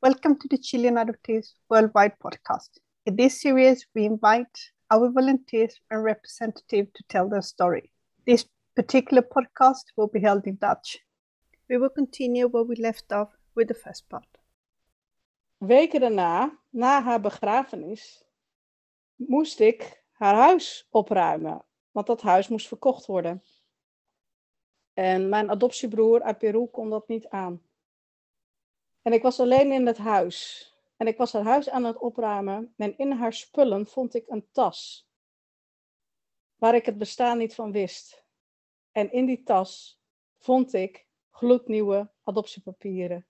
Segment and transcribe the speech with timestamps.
[0.00, 2.78] Welcome to the Chilean Adoptees Worldwide podcast.
[3.04, 7.90] In this series, we invite our volunteers and representatives to tell their story.
[8.24, 10.98] This particular podcast will be held in Dutch.
[11.68, 14.28] We will continue where we left off with the first part.
[15.58, 18.24] Weken daarna, na haar begrafenis,
[19.16, 23.42] moest ik haar huis opruimen, want dat huis moest verkocht worden.
[24.94, 27.67] En mijn adoptiebroer uit Peru kon dat niet aan.
[29.02, 30.66] En ik was alleen in het huis.
[30.96, 32.74] En ik was haar huis aan het opruimen.
[32.76, 35.08] En in haar spullen vond ik een tas.
[36.56, 38.24] Waar ik het bestaan niet van wist.
[38.92, 40.00] En in die tas
[40.38, 43.26] vond ik gloednieuwe adoptiepapieren.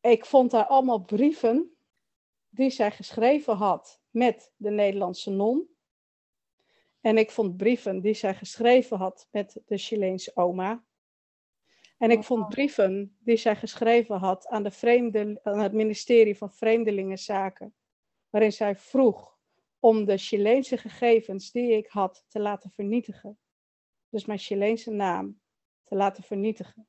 [0.00, 1.76] Ik vond daar allemaal brieven
[2.48, 5.68] die zij geschreven had met de Nederlandse non.
[7.00, 10.84] En ik vond brieven die zij geschreven had met de Chileense oma.
[12.00, 16.52] En ik vond brieven die zij geschreven had aan, de vreemde, aan het ministerie van
[16.52, 17.74] Vreemdelingenzaken,
[18.30, 19.38] waarin zij vroeg
[19.78, 23.38] om de Chileense gegevens die ik had te laten vernietigen.
[24.08, 25.40] Dus mijn Chileense naam
[25.82, 26.88] te laten vernietigen.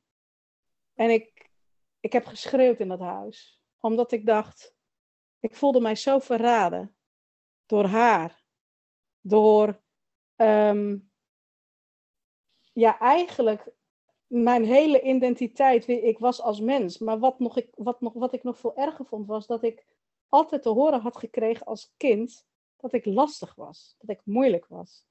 [0.94, 1.50] En ik,
[2.00, 4.76] ik heb geschreeuwd in dat huis, omdat ik dacht,
[5.40, 6.96] ik voelde mij zo verraden
[7.66, 8.44] door haar,
[9.22, 9.82] door,
[10.36, 10.98] ehm,
[12.74, 13.80] ja, eigenlijk
[14.32, 16.98] mijn hele identiteit, wie ik was als mens.
[16.98, 19.86] Maar wat, nog ik, wat, nog, wat ik nog veel erger vond, was dat ik
[20.30, 22.46] altijd te horen had gekregen als kind
[22.78, 25.06] dat ik lastig was, dat ik moeilijk was.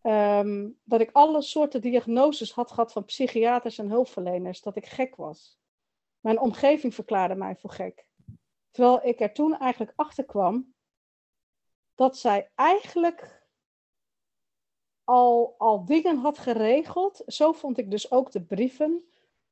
[0.00, 5.16] Ehm, dat ik alle soorten diagnoses had gehad van psychiaters en hulpverleners, dat ik gek
[5.16, 5.58] was.
[6.20, 8.08] Mijn omgeving verklaarde mij voor gek.
[8.70, 10.74] Terwijl ik er toen eigenlijk achter kwam
[11.94, 13.35] dat zij eigenlijk
[15.06, 17.22] al, al dingen had geregeld.
[17.26, 19.04] Zo vond ik dus ook de brieven.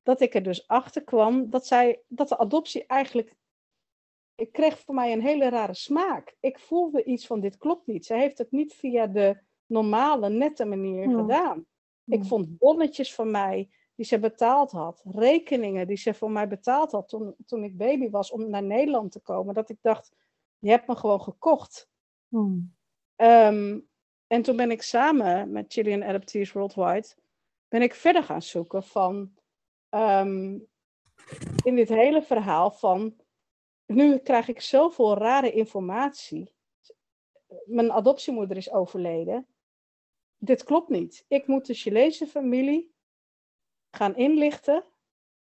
[0.03, 3.35] Dat ik er dus achter kwam dat, zij, dat de adoptie eigenlijk.
[4.35, 6.37] Ik kreeg voor mij een hele rare smaak.
[6.41, 8.07] Ik voelde iets van: dit klopt niet.
[8.07, 11.67] Zij heeft het niet via de normale, nette manier gedaan.
[12.05, 15.03] Ik vond bonnetjes van mij die ze betaald had.
[15.05, 19.13] Rekeningen die ze voor mij betaald had toen, toen ik baby was om naar Nederland
[19.13, 19.55] te komen.
[19.55, 20.13] Dat ik dacht:
[20.59, 21.89] je hebt me gewoon gekocht.
[22.29, 22.75] Hmm.
[23.17, 23.79] Ehm,
[24.27, 27.09] en toen ben ik samen met Chilean Adoptees Worldwide
[27.69, 29.35] ben ik verder gaan zoeken van
[29.89, 30.59] ehm,
[31.65, 33.17] in dit hele verhaal van
[33.87, 36.53] nu krijg ik zoveel rare informatie.
[37.65, 39.47] Mijn adoptiemoeder is overleden.
[40.37, 41.25] Dit klopt niet.
[41.29, 42.95] Ik moet de Chileense familie
[43.91, 44.85] gaan inlichten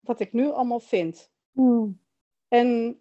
[0.01, 1.33] wat ik nu allemaal vind.
[1.53, 2.01] Hmm.
[2.49, 3.01] En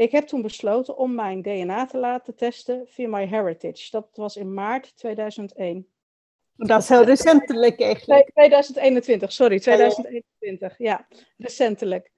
[0.00, 3.90] ik heb toen besloten om mijn DNA te laten testen via MyHeritage.
[3.90, 5.86] Dat was in maart 2001.
[6.56, 8.34] Dat is heel recentelijk eigenlijk.
[8.34, 11.06] Nee, 2021, sorry, 2021, ja,
[11.36, 12.12] recentelijk.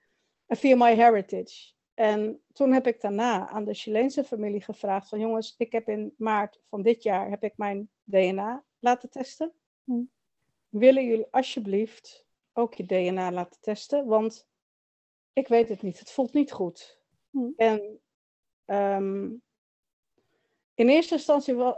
[0.47, 1.73] En via MyHeritage.
[1.95, 6.15] En toen heb ik daarna aan de Chileense familie gevraagd van jongens, ik heb in
[6.17, 9.53] maart van dit jaar heb ik mijn DNA laten testen.
[9.85, 10.03] Hm.
[10.69, 14.07] Willen jullie alsjeblieft ook je DNA laten testen?
[14.07, 14.49] Want
[15.33, 17.02] ik weet het niet, het voelt niet goed.
[17.33, 17.51] Hm.
[17.57, 18.01] En
[18.65, 19.31] ehm,
[20.75, 21.73] in eerste instantie, eh,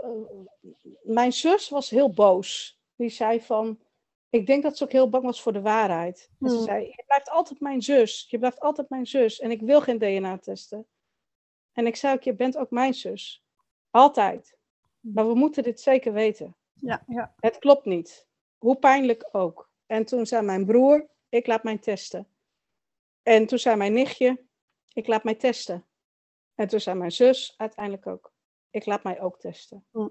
[1.03, 2.81] mijn zus was heel boos.
[2.97, 3.79] Die zei van,
[4.31, 6.31] ik denk dat ze ook heel bang was voor de waarheid.
[6.41, 6.65] En ze Hmm.
[6.65, 8.27] zei, je blijft altijd mijn zus.
[8.29, 9.41] Je blijft altijd mijn zus.
[9.41, 10.87] En ik wil geen DNA testen.
[11.73, 13.45] En ik zei ook, je bent ook mijn zus.
[13.91, 14.57] Altijd.
[15.01, 16.57] Maar we moeten dit zeker weten.
[16.73, 17.35] Ja, ja.
[17.41, 18.27] Het klopt niet.
[18.59, 19.71] Hoe pijnlijk ook.
[19.87, 22.29] En toen zei mijn broer, ik laat mij testen.
[23.23, 24.45] En toen zei mijn nichtje,
[24.95, 25.87] ik laat mij testen.
[26.55, 28.33] En toen zei mijn zus uiteindelijk ook,
[28.71, 29.87] ik laat mij ook testen.
[29.91, 30.09] Hm.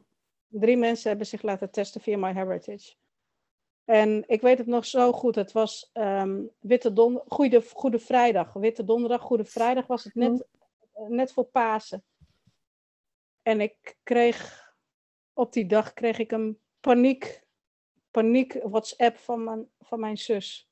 [0.48, 2.96] Drie mensen hebben zich laten testen via MyHeritage.
[3.86, 5.36] En ik weet het nog zo goed.
[5.36, 8.54] Het was ehm, Witte Don Goede, Goede Vrijdag.
[8.54, 10.48] Witte Donderdag, Goede Vrijdag was het net,
[10.94, 12.04] eh, net voor Pasen.
[13.42, 14.64] En ik kreeg
[15.34, 17.44] op die dag kreeg ik een paniek,
[18.12, 20.70] paniek WhatsApp van mijn, van mijn zus.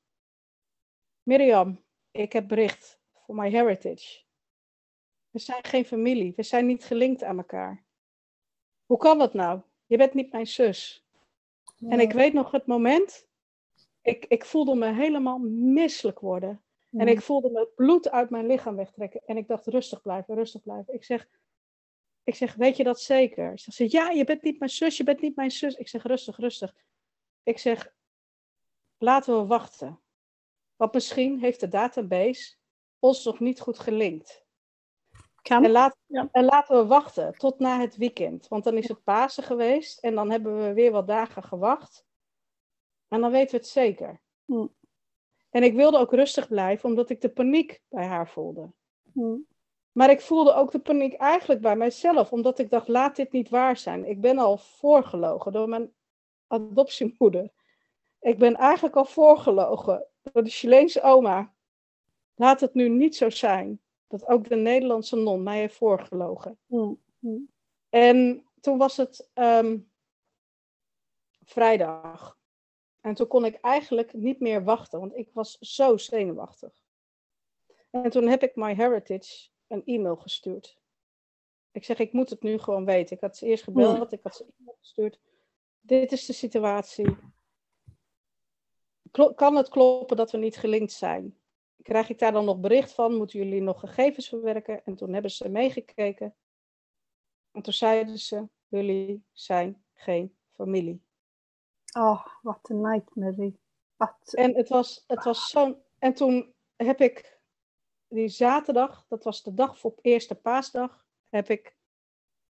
[1.24, 3.01] Mirjam, ik heb bericht
[3.32, 4.24] voor MyHeritage.
[5.30, 7.84] We zijn geen familie, we zijn niet gelinkt aan elkaar.
[8.86, 9.62] Hoe kan dat nou?
[9.86, 11.06] Je bent niet mijn zus.
[11.90, 13.28] En ik weet nog het moment,
[14.02, 16.64] ik, ik voelde me helemaal misselijk worden.
[16.92, 19.22] En ik voelde me het bloed uit mijn lichaam wegtrekken.
[19.26, 20.94] En ik dacht, rustig blijven, rustig blijven.
[20.94, 21.28] Ik zeg,
[22.24, 23.60] ik zeg weet je dat zeker?
[23.60, 25.76] Ze zegt, ja, je bent niet mijn zus, je bent niet mijn zus.
[25.76, 26.76] Ik zeg, rustig, rustig.
[27.44, 27.94] Ik zeg,
[28.98, 30.00] laten we wachten.
[30.76, 32.60] Want misschien heeft de database
[33.02, 34.46] ons nog niet goed gelinkt.
[35.42, 35.64] Kan.
[35.64, 36.30] En, laat, Ja.
[36.32, 38.48] en laten we wachten tot na het weekend.
[38.48, 42.06] Want dan is het Pasen geweest en dan hebben we weer wat dagen gewacht.
[43.08, 44.22] En dan weten we het zeker.
[44.46, 44.68] Hm.
[45.50, 48.72] En ik wilde ook rustig blijven, omdat ik de paniek bij haar voelde.
[49.14, 49.48] Mm.
[49.92, 53.50] Maar ik voelde ook de paniek eigenlijk bij mijzelf, omdat ik dacht, laat dit niet
[53.50, 54.06] waar zijn.
[54.06, 55.94] Ik ben al voorgelogen door mijn
[56.48, 57.52] adoptiemoeder.
[58.20, 61.54] Ik ben eigenlijk al voorgelogen door de Chileense oma.
[62.42, 66.60] Laat het nu niet zo zijn dat ook de Nederlandse non mij heeft voorgelogen.
[66.66, 67.02] Mm.
[67.20, 67.50] Mm.
[67.90, 69.80] En toen was het ehm,
[71.44, 72.40] vrijdag.
[73.02, 76.74] En toen kon ik eigenlijk niet meer wachten, want ik was zo zenuwachtig.
[77.90, 80.78] En toen heb ik MyHeritage een e-mail gestuurd.
[81.72, 83.16] Ik zeg, ik moet het nu gewoon weten.
[83.16, 85.20] Ik had ze eerst gebeld, ik had ze e-mail gestuurd.
[85.82, 87.18] Dit is de situatie.
[89.36, 91.41] Kan het kloppen dat we niet gelinkt zijn?
[91.82, 93.16] Krijg ik daar dan nog bericht van?
[93.16, 94.86] Moeten jullie nog gegevens verwerken?
[94.86, 96.36] En toen hebben ze meegekeken.
[97.52, 101.02] En toen zeiden ze, jullie zijn geen familie.
[101.98, 103.54] Oh, wat een nightmare.
[103.96, 104.34] Wat...
[104.34, 105.82] En het was, het was zo'n.
[106.00, 107.40] En toen heb ik
[108.08, 111.76] die zaterdag, dat was de dag voor eerste paasdag, heb ik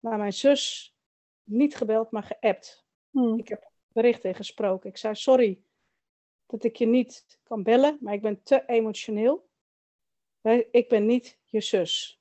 [0.01, 0.95] naar mijn zus
[1.45, 2.87] niet gebeld, maar geappt.
[3.11, 3.39] Mm.
[3.39, 4.91] Ik heb berichten gesproken.
[4.91, 5.63] Ik zei: Sorry
[6.49, 9.49] dat ik je niet kan bellen, maar ik ben te emotioneel.
[10.71, 12.21] Ik ben niet je zus.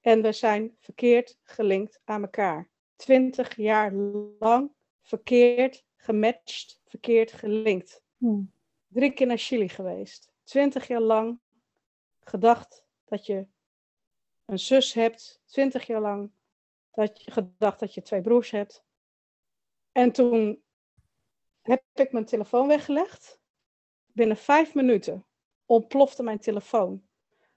[0.00, 2.70] En we zijn verkeerd gelinkt aan elkaar.
[2.96, 3.92] Twintig jaar
[4.38, 4.72] lang
[5.02, 8.02] verkeerd gematcht, verkeerd gelinkt.
[8.16, 8.52] Mm.
[8.86, 10.32] Drie keer naar Chili geweest.
[10.42, 11.40] Twintig jaar lang
[12.20, 13.46] gedacht dat je
[14.44, 15.40] een zus hebt.
[15.44, 16.30] Twintig jaar lang
[16.92, 18.84] dat je gedacht dat je twee broers hebt.
[19.92, 20.62] En toen
[21.68, 23.40] heb ik mijn telefoon weggelegd.
[24.06, 25.26] Binnen vijf minuten
[25.66, 27.06] ontplofte mijn telefoon.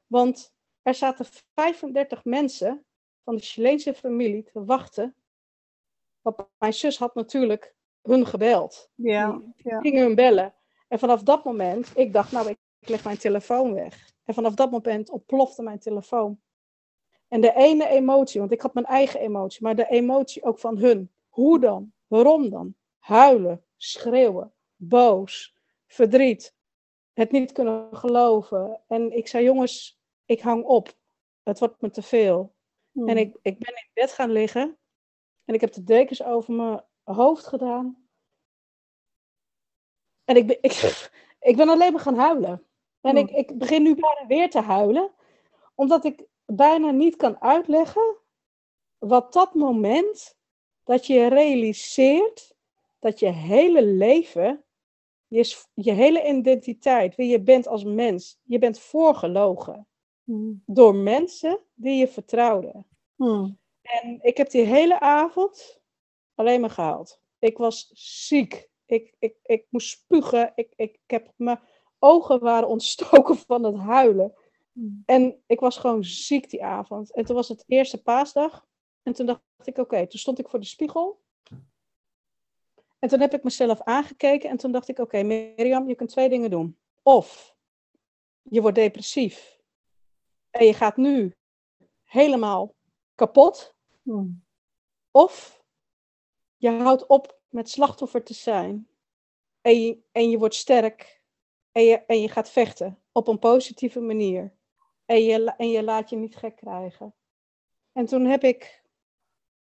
[0.08, 2.86] Want er zaten 35 mensen
[3.24, 5.16] van de Chileense familie te wachten.
[6.22, 9.80] Want mijn zus had natuurlijk hun gebeld Ja, ja.
[9.80, 10.54] gingen hun bellen.
[10.88, 14.10] En vanaf dat moment, ik dacht, nou, ik leg mijn telefoon weg.
[14.24, 16.42] En vanaf dat moment ontplofte mijn telefoon.
[17.28, 20.78] En de ene emotie, want ik had mijn eigen emotie, maar de emotie ook van
[20.78, 21.12] hun.
[21.30, 21.94] Hoe dan?
[22.08, 22.75] Waarom dan?
[23.00, 25.56] Huilen, schreeuwen, boos,
[25.88, 26.56] verdriet,
[27.13, 28.81] het niet kunnen geloven.
[28.88, 30.94] En ik zei, jongens, ik hang op.
[31.44, 32.56] Het wordt me te veel.
[32.92, 33.10] Mm.
[33.10, 34.78] En ik, ik ben in bed gaan liggen.
[35.45, 38.07] En ik heb de dekens over mijn hoofd gedaan.
[40.24, 41.10] En ik ben, ik,
[41.50, 42.66] ik ben alleen maar gaan huilen.
[43.01, 45.12] En ik, ik begin nu bijna weer te huilen.
[45.75, 48.18] Omdat ik bijna niet kan uitleggen
[48.98, 50.38] wat dat moment
[50.84, 52.50] dat je realiseert
[53.01, 54.63] dat je hele leven,
[55.27, 59.88] je, je hele identiteit, wie je bent als mens, je bent voorgelogen
[60.31, 60.63] Mm.
[60.65, 62.88] door mensen die je vertrouwden.
[63.15, 63.59] Mm.
[63.81, 65.81] En ik heb die hele avond
[66.36, 67.21] alleen maar gehaald.
[67.39, 68.69] Ik was ziek.
[68.86, 70.51] Ik, ik, ik moest spugen.
[70.56, 71.59] Ik, ik, ik heb, mijn
[72.00, 74.33] ogen waren ontstoken van het huilen.
[74.71, 75.03] Mm.
[75.06, 77.13] En ik was gewoon ziek die avond.
[77.13, 78.65] En toen was het eerste paasdag.
[79.03, 81.21] En toen dacht ik, oké, toen stond ik voor de spiegel.
[83.01, 84.50] En toen heb ik mezelf aangekeken.
[84.50, 86.77] En toen dacht ik, oké, Mirjam, je kunt twee dingen doen.
[87.01, 87.56] Of
[88.42, 89.59] je wordt depressief.
[90.50, 91.36] En je gaat nu
[92.03, 92.75] helemaal
[93.15, 93.75] kapot.
[94.01, 94.44] Mm.
[95.12, 95.63] Of
[96.57, 98.88] je houdt op met slachtoffer te zijn.
[99.62, 101.21] En je, en je wordt sterk.
[101.71, 104.56] En je, en je gaat vechten op een positieve manier.
[105.06, 107.15] En je, en je laat je niet gek krijgen.
[107.91, 108.84] En toen heb ik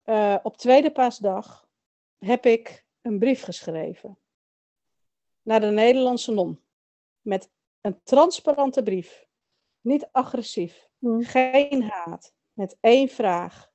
[0.03, 1.67] eh, op tweede paasdag
[2.17, 4.17] heb ik een brief geschreven.
[5.41, 6.59] Naar de Nederlandse non.
[7.21, 7.51] Met
[7.81, 9.27] een transparante brief.
[9.81, 10.89] Niet agressief.
[10.97, 11.23] Mm.
[11.23, 12.33] Geen haat.
[12.53, 13.71] Met één vraag.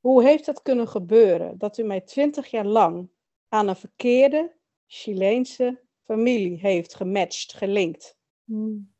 [0.00, 3.10] Hoe heeft het kunnen gebeuren dat u mij twintig jaar lang
[3.48, 4.56] aan een verkeerde
[4.86, 8.18] Chileense familie heeft gematcht, gelinkt?
[8.44, 8.94] Mm.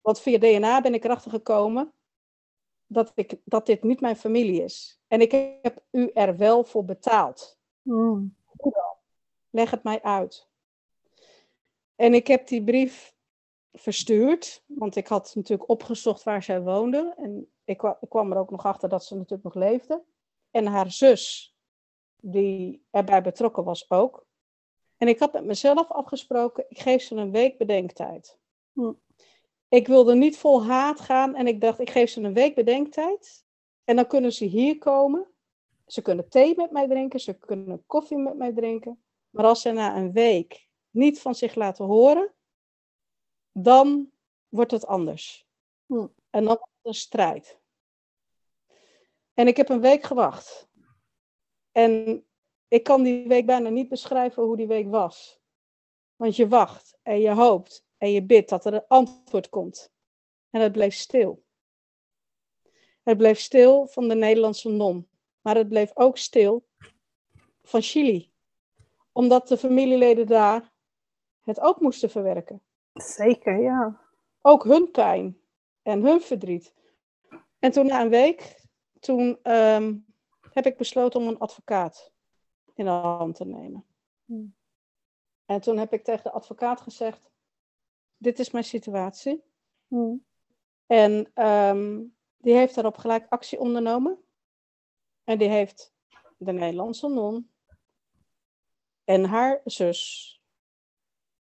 [0.00, 1.92] Want via DNA ben ik erachter gekomen
[2.86, 5.00] dat, ik, dat dit niet mijn familie is.
[5.06, 5.32] En ik
[5.62, 7.58] heb u er wel voor betaald.
[7.82, 8.36] Mm.
[9.52, 10.48] Leg het mij uit.
[11.96, 13.14] En ik heb die brief
[13.72, 17.14] verstuurd, want ik had natuurlijk opgezocht waar zij woonde.
[17.16, 20.02] En ik, kwa- ik kwam er ook nog achter dat ze natuurlijk nog leefde.
[20.50, 21.56] En haar zus,
[22.16, 24.26] die erbij betrokken was ook.
[24.96, 28.38] En ik had met mezelf afgesproken, ik geef ze een week bedenktijd.
[28.72, 28.92] Hm.
[29.68, 33.44] Ik wilde niet vol haat gaan en ik dacht, ik geef ze een week bedenktijd.
[33.84, 35.26] En dan kunnen ze hier komen.
[35.86, 39.02] Ze kunnen thee met mij drinken, ze kunnen koffie met mij drinken.
[39.32, 42.34] Maar als ze na een week niet van zich laten horen,
[43.52, 44.12] dan
[44.48, 45.46] wordt het anders.
[45.86, 46.06] Hm.
[46.30, 47.60] En dan wordt het een strijd.
[49.34, 50.68] En ik heb een week gewacht.
[51.72, 52.24] En
[52.68, 55.40] ik kan die week bijna niet beschrijven hoe die week was.
[56.16, 59.92] Want je wacht en je hoopt en je bidt dat er een antwoord komt.
[60.50, 61.44] En het bleef stil.
[63.02, 65.08] Het bleef stil van de Nederlandse non.
[65.40, 66.68] Maar het bleef ook stil
[67.62, 68.31] van Chili.
[69.12, 70.72] Omdat de familieleden daar
[71.40, 72.62] het ook moesten verwerken.
[72.92, 74.00] Zeker, ja.
[74.40, 75.40] Ook hun pijn
[75.82, 76.74] en hun verdriet.
[77.58, 78.64] En toen na een week,
[79.00, 79.96] toen ehm,
[80.52, 82.12] heb ik besloten om een advocaat
[82.74, 83.84] in de hand te nemen.
[84.24, 84.54] Hmm.
[85.46, 87.30] En toen heb ik tegen de advocaat gezegd,
[88.16, 89.42] dit is mijn situatie.
[89.88, 90.24] Hmm.
[90.86, 92.02] En ehm,
[92.36, 94.18] die heeft daarop gelijk actie ondernomen.
[95.24, 95.94] En die heeft
[96.36, 97.51] de Nederlandse non
[99.04, 100.30] en haar zus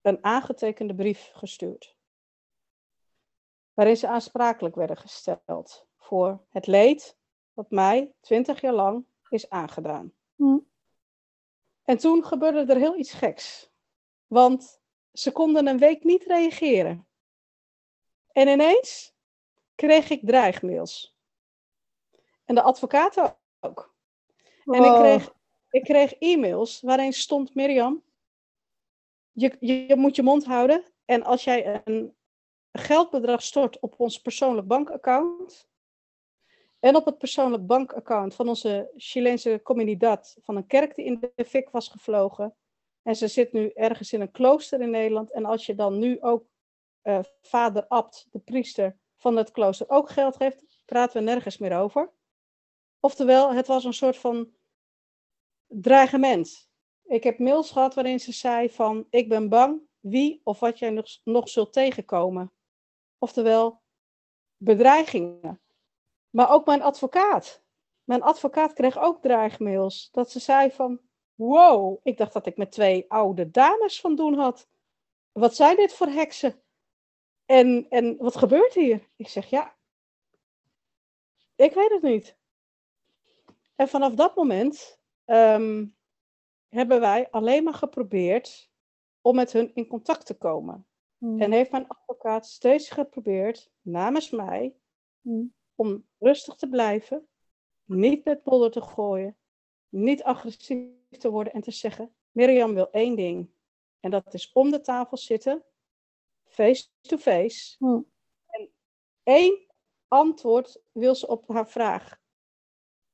[0.01, 1.95] een aangetekende brief gestuurd.
[3.73, 7.17] Waarin ze aansprakelijk werden gesteld voor het leed
[7.53, 10.13] dat mij twintig jaar lang is aangedaan.
[10.35, 10.67] Hmm.
[11.83, 13.71] En toen gebeurde er heel iets geks.
[14.27, 14.81] Want
[15.13, 17.07] ze konden een week niet reageren.
[18.31, 19.13] En ineens
[19.75, 21.17] kreeg ik dreigmails.
[22.45, 23.95] En de advocaat ook.
[24.65, 24.99] En ik Wow.
[24.99, 25.34] kreeg,
[25.75, 28.03] ik kreeg e-mails waarin stond: Mirjam,
[29.31, 30.83] je, je, moet je mond houden.
[31.05, 32.15] En als jij een
[32.71, 35.69] geldbedrag stort op ons persoonlijk bankaccount.
[36.79, 41.45] En op het persoonlijk bankaccount van onze Chileense comunidad van een kerk die in de
[41.45, 42.55] fik was gevlogen.
[43.01, 45.31] En ze zit nu ergens in een klooster in Nederland.
[45.31, 46.45] En als je dan nu ook
[47.01, 51.77] eh, vader Abt, de priester van het klooster, ook geld geeft, praten we nergens meer
[51.77, 52.11] over.
[52.99, 54.53] Oftewel, het was een soort van
[55.67, 56.69] dreigement.
[57.03, 60.89] Ik heb mails gehad waarin ze zei van, ik ben bang wie of wat jij
[60.89, 62.51] nog, nog zult tegenkomen.
[63.17, 63.81] Oftewel,
[64.57, 65.61] bedreigingen.
[66.29, 67.63] Maar ook mijn advocaat.
[68.03, 70.09] Mijn advocaat kreeg ook dreigmails.
[70.11, 70.99] Dat ze zei van,
[71.35, 74.67] wow, ik dacht dat ik met twee oude dames van doen had.
[75.31, 76.61] Wat zijn dit voor heksen?
[77.45, 79.09] En, en wat gebeurt hier?
[79.15, 79.75] Ik zeg, ja,
[81.55, 82.37] ik weet het niet.
[83.75, 85.87] En vanaf dat moment ehm,
[86.69, 88.71] hebben wij alleen maar geprobeerd
[89.21, 90.87] om met hun in contact te komen.
[91.17, 91.41] Hmm.
[91.41, 94.75] En heeft mijn advocaat steeds geprobeerd, namens mij,
[95.21, 95.53] Hmm.
[95.75, 97.27] om rustig te blijven,
[97.83, 99.37] niet met modder te gooien,
[99.89, 103.49] niet agressief te worden en te zeggen: Mirjam wil één ding.
[103.99, 105.63] En dat is om de tafel zitten,
[106.43, 107.75] face to face.
[107.79, 108.11] Hmm.
[109.23, 109.67] Eén
[110.07, 112.19] antwoord wil ze op haar vraag: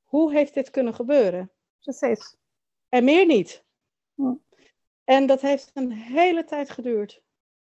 [0.02, 1.52] Hoe heeft dit kunnen gebeuren?
[1.82, 2.36] Precies.
[2.88, 3.64] En meer niet.
[4.14, 4.34] Hm.
[5.04, 7.22] En dat heeft een hele tijd geduurd.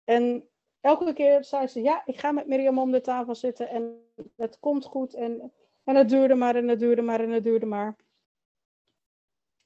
[0.04, 0.50] En
[0.82, 4.60] elke keer zei ze: Ja, ik ga met Mirjam om de tafel zitten en het
[4.60, 5.14] komt goed.
[5.14, 7.96] En, en het duurde maar en het duurde maar en het duurde maar.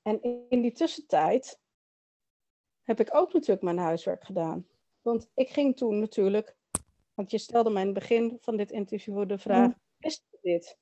[0.02, 1.60] En in, in die tussentijd
[2.82, 4.68] heb ik ook natuurlijk mijn huiswerk gedaan.
[5.02, 6.56] Want ik ging toen natuurlijk,
[7.14, 9.78] want je stelde mij in het begin van dit interview de vraag: Hm.
[9.98, 10.78] Je dit?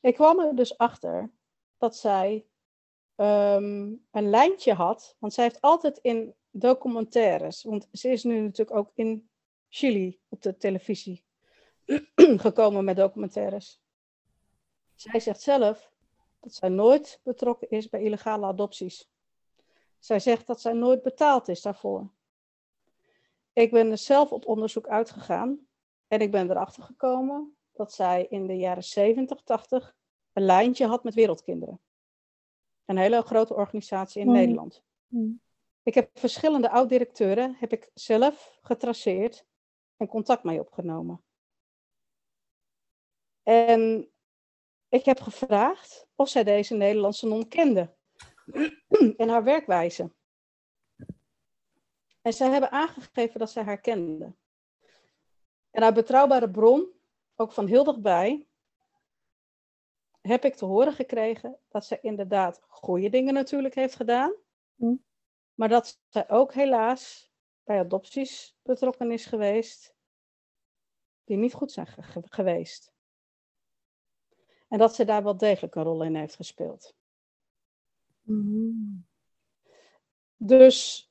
[0.00, 1.30] Ik kwam er dus achter
[1.78, 2.46] dat zij
[3.14, 5.16] ehm, een lijntje had.
[5.18, 7.62] Want zij heeft altijd in documentaires.
[7.62, 9.28] Want ze is nu natuurlijk ook in
[9.68, 11.24] Chili op de televisie
[12.46, 13.80] gekomen met documentaires.
[14.94, 15.92] Zij zegt zelf
[16.40, 19.10] dat zij nooit betrokken is bij illegale adopties.
[19.98, 22.10] Zij zegt dat zij nooit betaald is daarvoor.
[23.52, 25.66] Ik ben er zelf op onderzoek uitgegaan
[26.08, 29.96] en ik ben erachter gekomen dat zij in de jaren 70, 80
[30.38, 31.80] een lijntje had met wereldkinderen.
[32.84, 34.36] Een hele grote organisatie in Hmm.
[34.36, 34.82] Nederland.
[35.06, 35.40] Hmm.
[35.82, 39.46] Ik heb verschillende oud-directeuren heb ik zelf getraceerd
[39.96, 41.24] en contact mee opgenomen.
[43.42, 44.10] En
[44.88, 47.94] ik heb gevraagd of zij deze Nederlandse non kende
[49.16, 50.12] en haar werkwijze.
[52.22, 54.34] En zij hebben aangegeven dat zij haar kende.
[55.70, 56.92] En uit betrouwbare bron,
[57.34, 58.47] ook van heel dichtbij,
[60.28, 64.34] heb ik te horen gekregen dat zij inderdaad goede dingen natuurlijk heeft gedaan.
[64.74, 64.94] Hm.
[65.54, 67.32] Maar dat zij ook helaas
[67.64, 69.94] bij adopties betrokken is geweest
[71.24, 72.92] die niet goed zijn ge- ge- geweest.
[74.68, 76.94] En dat ze daar wel degelijk een rol in heeft gespeeld.
[80.36, 81.10] Dus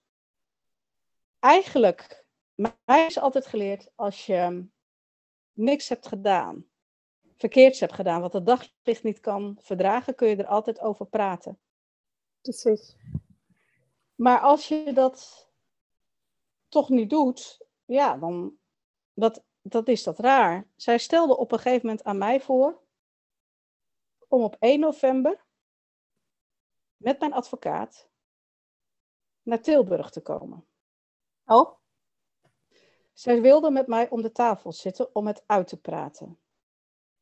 [1.39, 2.25] eigenlijk,
[2.85, 4.65] mij is altijd geleerd, als je
[5.53, 6.65] niks hebt gedaan,
[7.37, 11.59] verkeerds hebt gedaan, wat het daglicht niet kan verdragen, kun je er altijd over praten.
[12.41, 12.95] Precies.
[14.15, 15.49] Maar als je dat
[16.67, 18.57] toch niet doet, ja, dan
[19.13, 20.67] dat, dat is dat raar.
[20.75, 22.81] Zij stelde op een gegeven moment aan mij voor
[24.27, 25.45] om op 1 november
[26.97, 28.09] met mijn advocaat
[29.41, 30.65] naar Tilburg te komen.
[31.45, 31.75] Oh,
[33.13, 36.39] Zij wilde met mij om de tafel zitten om het uit te praten.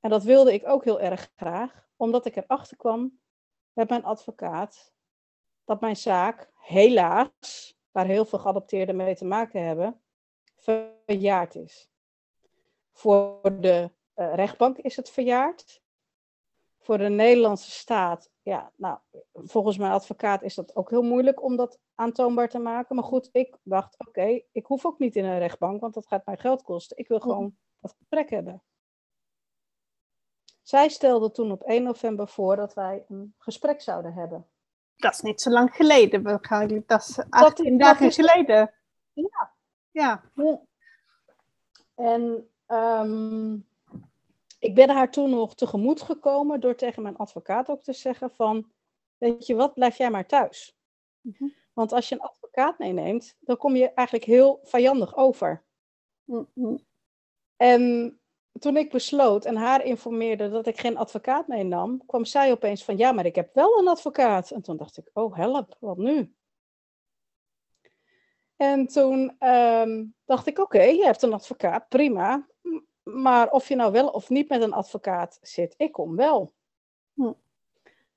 [0.06, 3.20] En dat wilde ik ook heel erg graag, omdat ik erachter kwam
[3.74, 4.94] met mijn advocaat
[5.64, 10.02] dat mijn zaak, helaas, waar heel veel geadopteerden mee te maken hebben,
[10.56, 11.90] verjaard is.
[12.92, 15.82] Voor de uh, rechtbank is het verjaard.
[16.80, 19.00] Voor de Nederlandse staat, ja, nou,
[19.34, 22.96] volgens mijn advocaat is dat ook heel moeilijk om dat aantoonbaar te maken.
[22.96, 26.26] Maar goed, ik dacht, oké, ik hoef ook niet in een rechtbank, want dat gaat
[26.26, 26.98] mij geld kosten.
[26.98, 28.64] Ik wil gewoon dat gesprek hebben.
[30.66, 34.48] Zij stelde toen op 1 november voor dat wij een gesprek zouden hebben.
[34.96, 36.24] Dat is niet zo lang geleden.
[36.24, 38.74] We gaan, dat is 18 dagen geleden.
[39.14, 39.54] Ja.
[39.92, 40.24] Ja.
[41.96, 43.68] En um,
[44.60, 48.72] ik ben haar toen nog tegemoet gekomen door tegen mijn advocaat ook te zeggen van,
[49.18, 50.78] weet je wat, blijf jij maar thuis.
[51.22, 51.46] Mhm.
[51.74, 55.64] Want als je een advocaat meeneemt, dan kom je eigenlijk heel vijandig over.
[56.24, 56.78] Mhm.
[57.56, 58.14] En
[58.60, 62.98] toen ik besloot en haar informeerde dat ik geen advocaat meenam, kwam zij opeens van
[62.98, 64.52] ja, maar ik heb wel een advocaat.
[64.52, 66.34] En toen dacht ik, oh help, wat nu?
[68.56, 72.48] En toen um, dacht ik, oké, je hebt een advocaat, prima.
[73.04, 76.54] Maar of je nou wel of niet met een advocaat zit, ik kom wel.
[77.14, 77.32] Hm.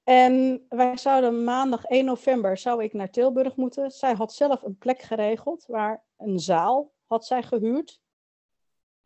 [0.05, 3.91] En wij zouden maandag 1 november zou ik naar Tilburg moeten.
[3.91, 8.01] Zij had zelf een plek geregeld waar een zaal had zij gehuurd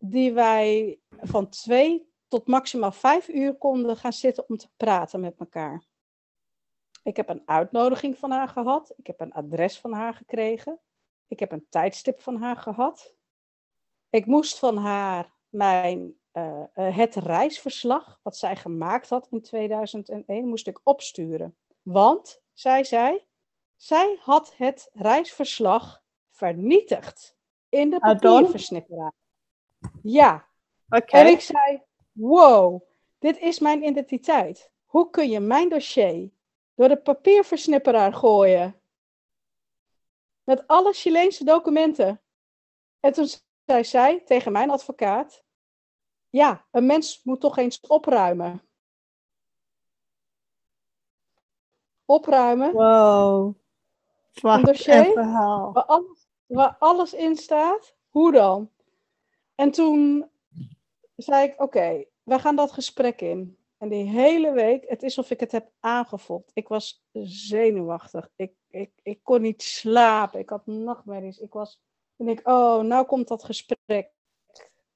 [0.04, 5.38] die wij van twee tot maximaal vijf uur konden gaan zitten om te praten met
[5.38, 5.84] elkaar.
[7.02, 8.92] Ik heb een uitnodiging van haar gehad.
[8.96, 10.80] Ik heb een adres van haar gekregen.
[11.26, 13.14] Ik heb een tijdstip van haar gehad.
[14.10, 20.66] Ik moest van haar mijn, uh, het reisverslag, wat zij gemaakt had in 2001, moest
[20.66, 21.56] ik opsturen.
[21.82, 23.24] Want, zij zei,
[23.76, 27.36] zij had het reisverslag vernietigd
[27.68, 29.12] in de papierversnipperaar.
[30.02, 30.46] Ja.
[30.88, 32.82] En ik zei, wow,
[33.18, 34.70] dit is mijn identiteit.
[34.84, 36.30] Hoe kun je mijn dossier
[36.74, 38.80] door de papierversnipperaar gooien?
[40.44, 42.20] Met alle Chileense documenten.
[43.00, 43.26] En toen
[43.64, 45.44] zei zij tegen mijn advocaat,
[46.30, 48.62] ja, een mens moet toch eens opruimen.
[52.04, 52.72] Opruimen.
[52.72, 53.54] Wow.
[54.40, 57.96] Wat een dossier Waar, alles, waar alles in staat.
[58.08, 58.70] Hoe dan?
[59.62, 60.30] En toen
[61.16, 63.56] zei ik, oké, we gaan dat gesprek in.
[63.78, 66.50] En die hele week, het is alsof ik het heb aangevoeld.
[66.54, 68.28] Ik was zenuwachtig.
[68.36, 70.40] Ik, ik, ik kon niet slapen.
[70.40, 71.38] Ik had nachtmerries.
[71.38, 71.80] Ik was,
[72.16, 74.10] en ik, oh, nou komt dat gesprek.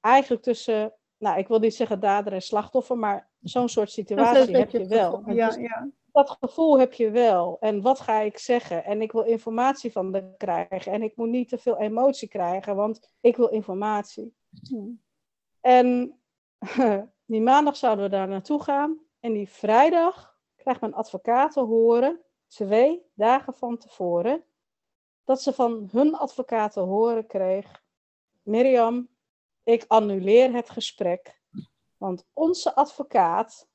[0.01, 4.69] Eigenlijk tussen, nou, ik wil niet zeggen dader en slachtoffer, maar zo'n soort situatie heb
[4.69, 5.23] je wel.
[5.31, 5.89] Ja, ja.
[6.17, 7.57] Dat gevoel heb je wel.
[7.59, 8.83] En wat ga ik zeggen?
[8.83, 10.91] En ik wil informatie van de krijgen.
[10.91, 14.35] En ik moet niet te veel emotie krijgen, want ik wil informatie.
[15.61, 16.19] En
[17.25, 18.99] die maandag zouden we daar naartoe gaan.
[19.19, 24.43] En die vrijdag krijgt mijn advocaat te horen, twee dagen van tevoren,
[25.23, 27.83] dat ze van hun advocaat te horen kreeg:
[28.41, 29.09] Mirjam,
[29.63, 31.41] ik annuleer het gesprek.
[31.97, 33.67] Want onze advocaat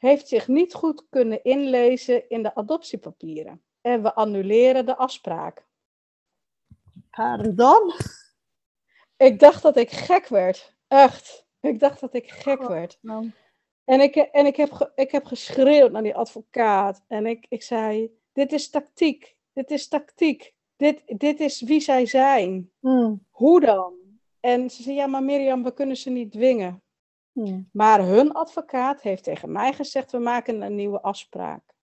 [0.00, 3.62] heeft zich niet goed kunnen inlezen in de adoptiepapieren.
[3.80, 5.66] En we annuleren de afspraak.
[7.10, 7.92] Pardon?
[9.16, 10.76] Ik dacht dat ik gek werd.
[10.88, 11.46] Echt.
[11.60, 12.98] Ik dacht dat ik gek werd.
[13.84, 17.04] En ik, en ik, heb, ik heb geschreeuwd naar die advocaat.
[17.08, 19.36] En ik, ik zei: Dit is tactiek.
[19.52, 20.54] Dit is tactiek.
[20.76, 22.72] Dit, dit is wie zij zijn.
[22.78, 23.26] Hmm.
[23.30, 23.94] Hoe dan?
[24.40, 26.82] En ze zei: Ja, maar Mirjam, we kunnen ze niet dwingen.
[27.32, 27.68] Hmm.
[27.72, 31.74] Maar hun advocaat heeft tegen mij gezegd: We maken een nieuwe afspraak.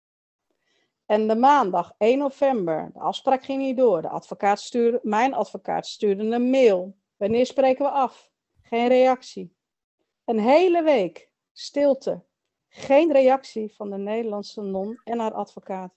[1.05, 4.01] En de maandag 1 november, de afspraak ging niet door.
[4.01, 6.97] De advocaat stuurde, mijn advocaat stuurde een mail.
[7.15, 8.31] Wanneer spreken we af?
[8.61, 9.55] Geen reactie.
[10.25, 12.23] Een hele week stilte.
[12.69, 15.93] Geen reactie van de Nederlandse non en haar advocaat.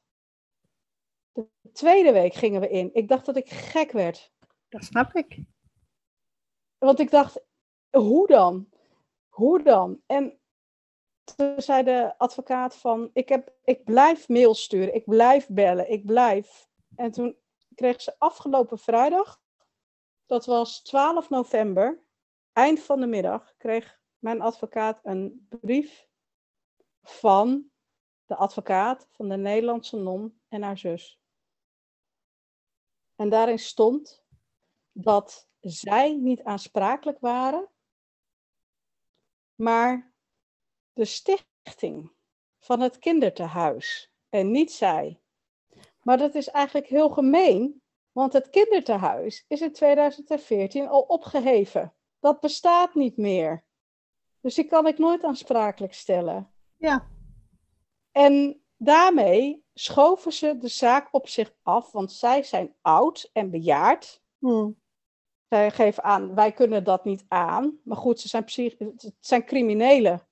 [1.33, 2.91] De tweede week gingen we in.
[2.93, 4.33] Ik dacht dat ik gek werd.
[4.69, 5.43] Dat snap ik.
[6.79, 7.41] Want ik dacht,
[7.91, 8.69] hoe dan?
[9.41, 10.03] Hoe dan?
[10.07, 10.41] En
[11.37, 16.07] toen zei de advocaat van, ik, heb, ik blijf mail sturen, ik blijf bellen, ik
[16.07, 16.69] blijf.
[16.97, 17.39] En toen
[17.75, 19.43] kreeg ze afgelopen vrijdag,
[20.27, 22.03] dat was 12 november,
[22.53, 26.09] eind van de middag, kreeg mijn advocaat een brief
[27.03, 27.71] van
[28.25, 31.21] de advocaat van de Nederlandse non en haar zus.
[33.17, 34.25] En daarin stond
[34.93, 37.69] dat zij niet aansprakelijk waren,
[39.61, 40.13] maar
[40.93, 42.13] de stichting
[42.59, 45.21] van het kindertehuis en niet zij.
[46.03, 51.95] Maar dat is eigenlijk heel gemeen, want het kindertehuis is in 2014 al opgeheven.
[52.21, 53.65] Dat bestaat niet meer.
[54.41, 56.53] Dus die kan ik nooit aansprakelijk stellen.
[56.77, 57.09] Ja.
[58.13, 64.23] En daarmee schoven ze de zaak op zich af, want zij zijn oud en bejaard.
[64.39, 64.71] Hm.
[65.51, 67.81] Zij geven aan, wij kunnen dat niet aan.
[67.85, 70.29] Maar goed, ze zijn, psych- het zijn criminelen.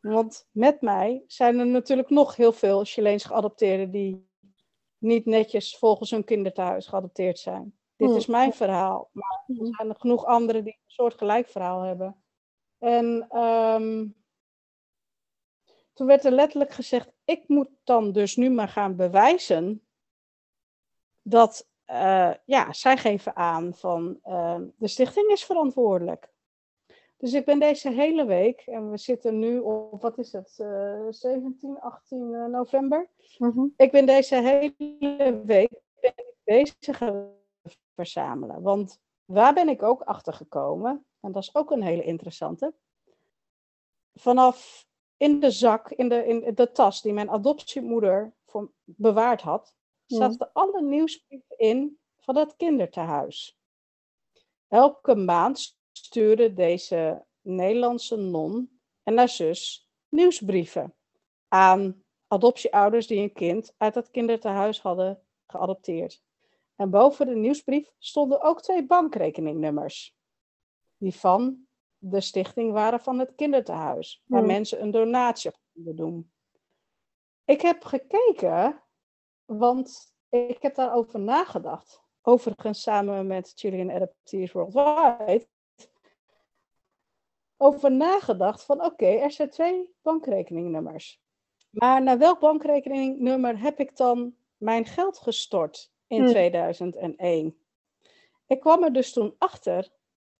[0.00, 4.28] Want met mij zijn er natuurlijk nog heel veel Chileens geadopteerden die
[4.98, 7.78] niet netjes volgens hun kinderthuis geadopteerd zijn.
[7.96, 8.16] Dit Hmm.
[8.16, 9.08] is mijn verhaal.
[9.12, 12.24] Maar er zijn er genoeg anderen die een soortgelijk verhaal hebben.
[12.78, 14.06] En ehm,
[15.92, 19.86] toen werd er letterlijk gezegd, ik moet dan dus nu maar gaan bewijzen
[21.22, 26.32] dat, eh, ja, zij geven aan van eh, de stichting is verantwoordelijk.
[27.16, 31.06] Dus ik ben deze hele week, en we zitten nu op, wat is het, eh
[31.08, 33.08] 17, 18 eh, november.
[33.38, 33.66] Mhm.
[33.76, 35.80] Ik ben deze hele week
[36.44, 37.00] bezig
[37.94, 38.62] verzamelen.
[38.62, 42.74] Want waar ben ik ook achter gekomen, en dat is ook een hele interessante.
[44.14, 49.74] Vanaf in de zak, in de, in de tas die mijn adoptiemoeder voor, bewaard had,
[50.06, 53.58] zaten alle nieuwsbrieven in van het kindertehuis.
[54.68, 60.94] Elke maand stuurde deze Nederlandse non en haar zus nieuwsbrieven
[61.48, 66.22] aan adoptieouders die een kind uit dat kindertehuis hadden geadopteerd.
[66.76, 70.16] En boven de nieuwsbrief stonden ook twee bankrekeningnummers.
[70.96, 71.66] Die van
[71.98, 74.48] de stichting waren van het kindertehuis, waar Hmm.
[74.48, 76.32] mensen een donatie konden doen.
[77.44, 78.83] Ik heb gekeken,
[79.46, 82.02] want ik heb daarover nagedacht.
[82.22, 85.46] Overigens samen met Chilean Adopteers Worldwide.
[87.56, 91.22] Over nagedacht van oké, er zijn twee bankrekeningnummers.
[91.70, 96.28] Maar naar welk bankrekeningnummer heb ik dan mijn geld gestort in Hmm.
[96.28, 97.58] 2001?
[98.46, 99.88] Ik kwam er dus toen achter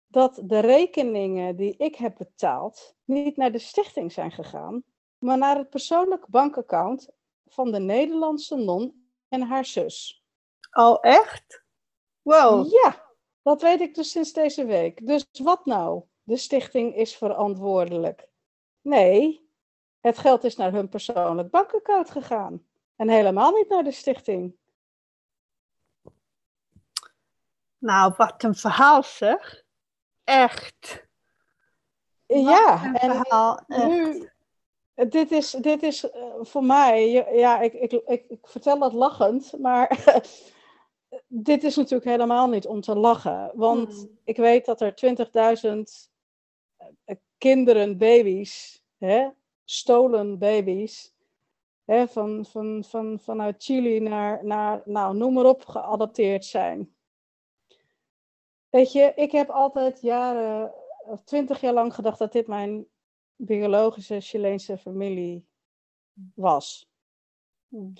[0.06, 4.84] dat de rekeningen die ik heb betaald niet naar de stichting zijn gegaan,
[5.18, 7.10] maar naar het persoonlijk bankaccount
[7.54, 10.24] van de Nederlandse non en haar zus.
[10.72, 11.64] Oh, echt?
[12.22, 12.72] Wow.
[12.72, 13.04] Ja,
[13.42, 15.06] dat weet ik dus sinds deze week.
[15.06, 16.02] Dus wat nou?
[16.22, 18.28] De stichting is verantwoordelijk.
[18.80, 19.48] Nee,
[20.00, 22.66] het geld is naar hun persoonlijk bankaccount gegaan.
[22.96, 24.56] En helemaal niet naar de stichting.
[27.78, 29.62] Nou, wat een verhaal zeg.
[30.24, 31.06] Echt.
[32.26, 33.58] ja, Een en verhaal.
[33.66, 34.33] echt.
[34.94, 39.58] Dit is, dit is eh, voor mij, ja, ik, ik, ik, ik vertel dat lachend,
[39.58, 40.04] maar
[41.26, 43.50] dit is natuurlijk helemaal niet om te lachen.
[43.54, 44.18] Want Hmm.
[44.24, 46.10] ik weet dat er 20.000
[47.04, 49.28] eh, kinderen, baby's, hè,
[49.64, 51.14] stolen baby's,
[51.84, 56.94] hè, van, van, van, vanuit Chili naar, naar, nou, noem maar op, geadopteerd zijn.
[58.70, 60.72] Weet je, ik heb altijd jaren,
[61.24, 62.86] twintig jaar lang gedacht dat dit mijn
[63.36, 65.46] biologische Chileense familie
[66.34, 66.88] was.
[67.68, 67.92] Hmm.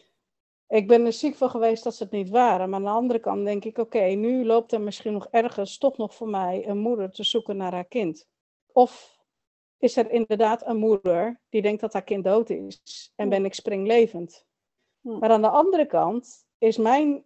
[0.69, 2.71] Ik ben er ziek van geweest dat ze het niet waren.
[2.71, 5.97] Maar aan de andere kant denk ik, oké, nu loopt er misschien nog ergens toch
[5.97, 8.29] nog voor mij een moeder te zoeken naar haar kind.
[8.73, 9.19] Of
[9.79, 13.29] is er inderdaad een moeder die denkt dat haar kind dood is en Hmm.
[13.29, 14.47] ben ik springlevend.
[15.01, 15.19] Hmm.
[15.19, 17.25] Maar aan de andere kant is mijn,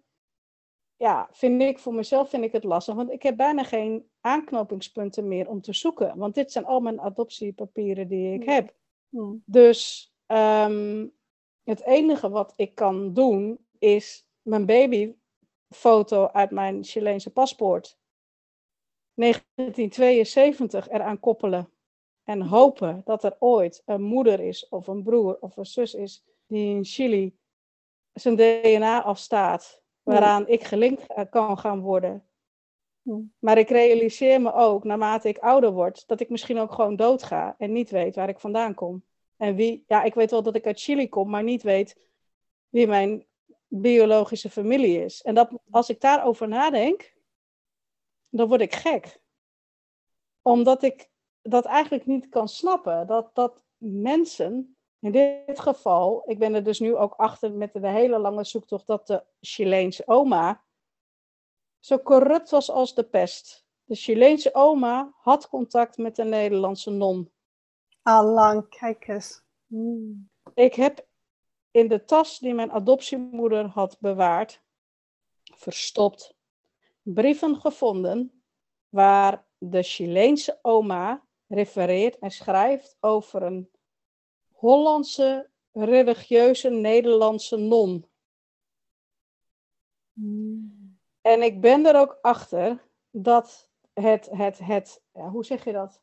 [0.98, 5.28] ja, vind ik voor mezelf vind ik het lastig, want ik heb bijna geen aanknopingspunten
[5.28, 6.16] meer om te zoeken.
[6.16, 8.74] Want dit zijn al mijn adoptiepapieren die ik heb.
[9.44, 11.06] Dus ehm,
[11.62, 17.98] het enige wat ik kan doen is mijn babyfoto uit mijn Chileense paspoort
[19.14, 21.72] 1972 eraan koppelen.
[22.24, 26.24] En hopen dat er ooit een moeder is of een broer of een zus is
[26.46, 27.38] die in Chili
[28.12, 32.22] zijn DNA afstaat, waaraan ik gelinkt kan gaan worden.
[33.38, 37.54] Maar ik realiseer me ook, naarmate ik ouder word, dat ik misschien ook gewoon doodga
[37.58, 39.02] en niet weet waar ik vandaan kom.
[39.36, 41.96] En wie, ja, ik weet wel dat ik uit Chili kom, maar niet weet
[42.68, 43.26] wie mijn
[43.66, 45.22] biologische familie is.
[45.22, 47.14] En dat, als ik daarover nadenk,
[48.28, 49.20] dan word ik gek.
[50.42, 51.10] Omdat ik
[51.42, 53.06] dat eigenlijk niet kan snappen.
[53.06, 57.88] Dat, dat mensen, in dit geval, ik ben er dus nu ook achter met de
[57.88, 60.64] hele lange zoektocht, dat de Chileense oma
[61.80, 63.66] zo corrupt was als de pest.
[63.84, 67.32] De Chileense oma had contact met de Nederlandse non.
[68.02, 69.42] Allang, kijk eens.
[69.66, 70.30] Hmm.
[70.54, 71.06] Ik heb
[71.70, 74.62] in de tas die mijn adoptiemoeder had bewaard,
[75.42, 76.34] verstopt,
[77.02, 78.42] brieven gevonden
[78.88, 83.70] waar de Chileense oma refereert en schrijft over een
[84.58, 88.06] Hollandse religieuze Nederlandse non.
[90.12, 90.98] Hmm.
[91.20, 96.02] En ik ben er ook achter dat het, het, het ja, hoe zeg je dat?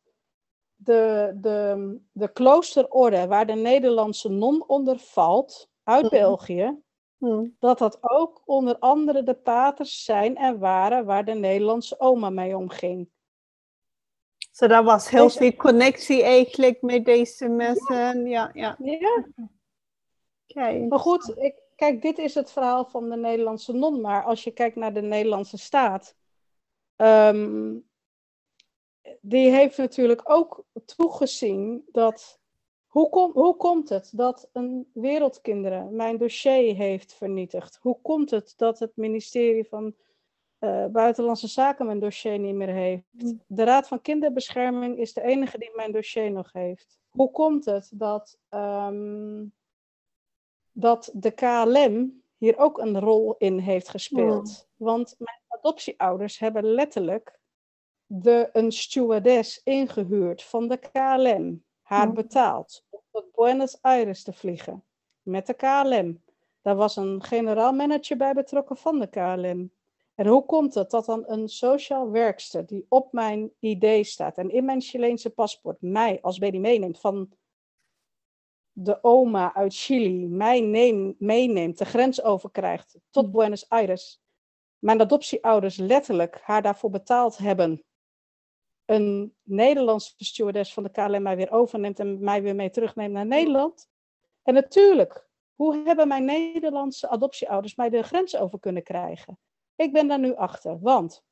[0.76, 6.14] de, de, de kloosterorde waar de Nederlandse non onder valt, uit Mhm.
[6.14, 6.84] België,
[7.18, 7.56] Hmm.
[7.60, 12.58] dat dat ook onder andere de paters zijn en waren waar de Nederlandse oma mee
[12.58, 13.10] omging.
[14.56, 18.28] Så dat was heel veel connectie eigenlijk met deze mensen.
[18.28, 18.78] Ja, ja.
[20.46, 24.44] Ja, maar goed, ik, kijk, dit is het verhaal van de Nederlandse non, maar als
[24.44, 26.16] je kijkt naar de Nederlandse staat,
[26.96, 27.76] ehm,
[29.22, 32.40] die heeft natuurlijk ook toegezien dat.
[32.88, 37.80] Hoe, kom, hoe komt het dat een Wereldkinderen mijn dossier heeft vernietigd?
[37.82, 39.96] Hoe komt het dat het ministerie van
[40.66, 43.04] eh, Buitenlandse Zaken mijn dossier niet meer heeft?
[43.48, 46.98] De Raad van Kinderbescherming is de enige die mijn dossier nog heeft.
[47.10, 49.44] Hoe komt het dat, ehm,
[50.72, 54.68] dat de KLM hier ook een rol in heeft gespeeld?
[54.76, 57.40] Want mijn adoptieouders hebben letterlijk
[58.06, 62.14] de, een stewardess ingehuurd van de KLM, haar Ja.
[62.14, 64.84] betaald om tot Buenos Aires te vliegen
[65.22, 66.24] met de KLM.
[66.62, 69.72] Daar was een generaal manager bij betrokken van de KLM.
[70.16, 74.50] En hoe komt het dat dan een sociaal werkster die op mijn ID staat en
[74.50, 77.32] in mijn Chileense paspoort mij als baby meeneemt van
[78.72, 84.22] de oma uit Chili, mij neem, meeneemt, de grens overkrijgt tot Buenos Aires,
[84.80, 87.84] mijn adoptieouders letterlijk haar daarvoor betaald hebben,
[88.86, 93.26] een Nederlandse stewardess van de KLM mij weer overneemt en mij weer mee terugneemt naar
[93.26, 93.90] Nederland.
[94.44, 99.40] En natuurlijk, hoe hebben mijn Nederlandse adoptieouders mij de grens over kunnen krijgen?
[99.76, 101.24] Ik ben daar nu achter, want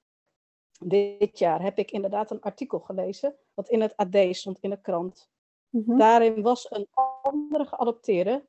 [0.79, 4.81] dit jaar heb ik inderdaad een artikel gelezen, wat in het AD stond in de
[4.81, 5.29] krant.
[5.69, 5.97] Mhm.
[5.97, 6.87] Daarin was een
[7.21, 8.45] andere geadopteerde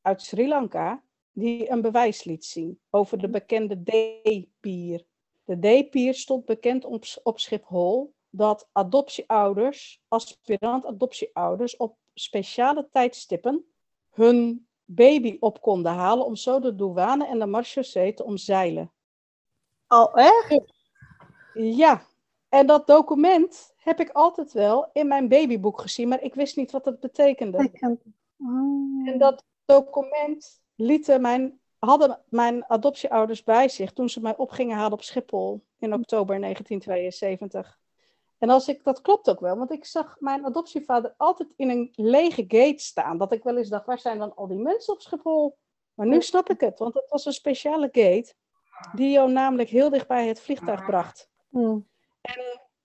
[0.00, 5.04] uit Sri Lanka die een bewijs liet zien over de bekende D-pier.
[5.44, 13.64] De D-pier stond bekend op, op Schiphol dat adoptieouders, aspirant adoptieouders, op speciale tijdstippen
[14.10, 18.92] hun baby op konden halen om zo de douane en de marechaussee te omzeilen.
[19.88, 20.74] Oh, echt?
[21.54, 22.02] Ja,
[22.48, 26.70] en dat document heb ik altijd wel in mijn babyboek gezien, maar ik wist niet
[26.70, 27.70] wat het betekende.
[28.38, 29.08] Oh.
[29.08, 34.76] En dat document lieten mijn, hadden mijn adoptieouders bij zich toen ze mij op gingen
[34.76, 37.78] halen op Schiphol in oktober 1972.
[38.38, 41.88] En als ik, dat klopt ook wel, want ik zag mijn adoptievader altijd in een
[41.92, 43.18] lege gate staan.
[43.18, 45.56] Dat ik wel eens dacht, waar zijn dan al die mensen op Schiphol?
[45.94, 48.34] Maar nu snap ik het, want het was een speciale gate
[48.94, 51.30] die jou namelijk heel dicht bij het vliegtuig bracht.
[51.48, 51.88] Hmm.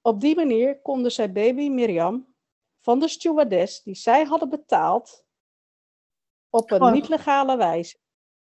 [0.01, 2.33] Op die manier konden zij baby Mirjam
[2.79, 5.25] van de stewardess die zij hadden betaald
[6.49, 6.91] op een Oh.
[6.91, 7.97] niet legale wijze,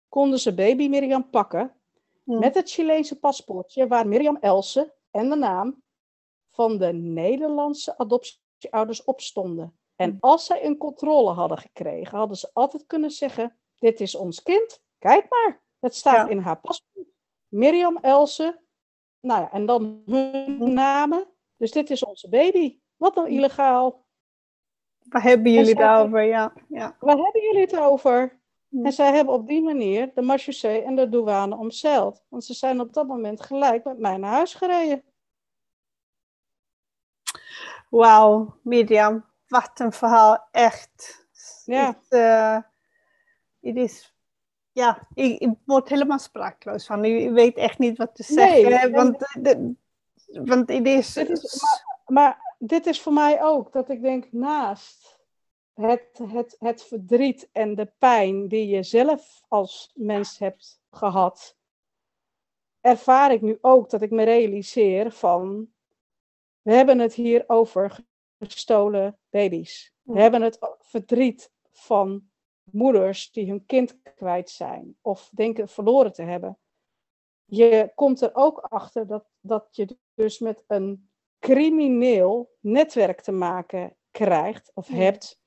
[0.08, 1.74] konden ze baby Mirjam pakken
[2.24, 5.82] met het Chileense paspoortje waar Mirjam Else en de naam
[6.50, 9.78] van de Nederlandse adoptieouders op stonden.
[9.96, 14.42] En als zij een controle hadden gekregen, hadden ze altijd kunnen zeggen: Dit is ons
[14.42, 16.32] kind, kijk maar, het staat Ja.
[16.32, 17.08] in haar paspoort.
[17.54, 18.60] Mirjam Else,
[19.20, 21.28] nou ja, en dan hun namen.
[21.56, 22.78] Dus dit is onze baby.
[22.96, 24.06] Wat nou illegaal?
[25.08, 26.22] Waar hebben jullie zij- daarover?
[26.22, 26.96] Ja, ja.
[27.00, 28.40] Waar hebben jullie het over?
[28.68, 28.84] Hmm.
[28.84, 32.24] En zij hebben op die manier de marechaussee en de douane omzeild.
[32.28, 35.02] Want ze zijn op dat moment gelijk met mij naar huis gereden.
[37.90, 39.24] Wauw, Mirjam.
[39.46, 41.26] Wat een verhaal, echt.
[41.64, 41.86] Ja.
[41.86, 42.56] Het, eh,
[43.60, 44.13] het is,
[44.74, 47.04] ja, ik, ik word helemaal sprakeloos van.
[47.04, 48.80] Ik, weet echt niet wat te Nee, zeggen.
[48.80, 49.74] en- want, de-
[50.44, 51.12] want het is...
[51.12, 55.18] Dit is, maar, maar dit is voor mij ook dat ik denk, naast
[55.74, 61.56] het, het, het verdriet en de pijn die je zelf als mens hebt gehad,
[62.80, 65.72] ervaar ik nu ook dat ik me realiseer van,
[66.62, 67.96] we hebben het hier over
[68.38, 69.92] gestolen baby's.
[70.02, 72.28] We hebben het verdriet van
[72.74, 76.58] moeders die hun kind kwijt zijn of denken verloren te hebben.
[77.44, 83.96] Je komt er ook achter dat, dat je dus met een crimineel netwerk te maken
[84.10, 85.40] krijgt of hebt.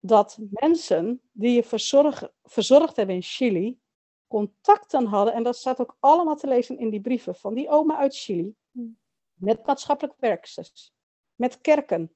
[0.00, 3.78] Dat mensen die je verzorg, verzorgd hebben in Chili
[4.26, 7.96] contacten hadden, en dat staat ook allemaal te lezen in die brieven van die oma
[7.96, 8.98] uit Chili, Hmm.
[9.34, 10.94] met maatschappelijk werksters,
[11.34, 12.14] met kerken,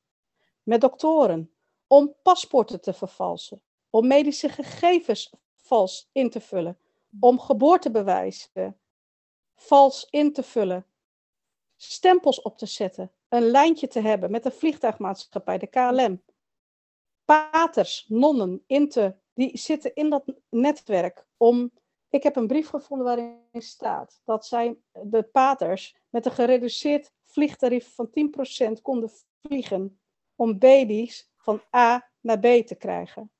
[0.62, 1.54] met doktoren,
[1.86, 6.78] om paspoorten te vervalsen, om medische gegevens vals in te vullen,
[7.20, 8.78] om geboortebewijzen
[9.54, 10.86] vals in te vullen,
[11.76, 16.22] stempels op te zetten, een lijntje te hebben met de vliegtuigmaatschappij, de KLM.
[17.24, 18.64] Paters, nonnen,
[19.34, 21.72] die zitten in dat netwerk om.
[22.10, 27.94] Ik heb een brief gevonden waarin staat dat zij, de paters, met een gereduceerd vliegtarief
[27.94, 28.10] van
[28.78, 30.00] 10% konden vliegen
[30.34, 33.30] om baby's van A naar B te krijgen.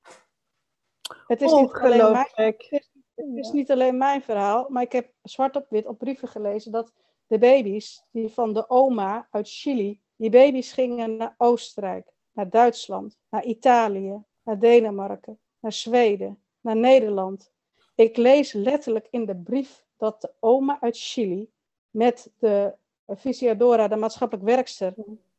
[1.27, 4.93] Het is, niet alleen, mijn, het is, het is niet alleen mijn verhaal, maar ik
[4.93, 6.93] heb zwart op wit op brieven gelezen dat
[7.27, 13.19] de baby's die van de oma uit Chili, die baby's gingen naar Oostenrijk, naar Duitsland,
[13.31, 17.53] naar Italië, naar Denemarken, naar Zweden, naar Nederland.
[17.95, 21.51] Ik lees letterlijk in de brief dat de oma uit Chili
[21.91, 22.75] met de
[23.07, 24.95] Visiadora, de maatschappelijk werkster,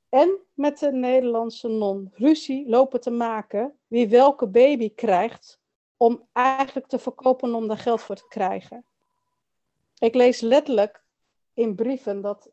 [0.10, 5.59] en met de Nederlandse non ruzie lopen te maken wie welke baby krijgt,
[6.00, 8.86] om eigenlijk te verkopen om daar geld voor te krijgen.
[9.98, 11.04] Ik lees letterlijk
[11.54, 12.50] in brieven dat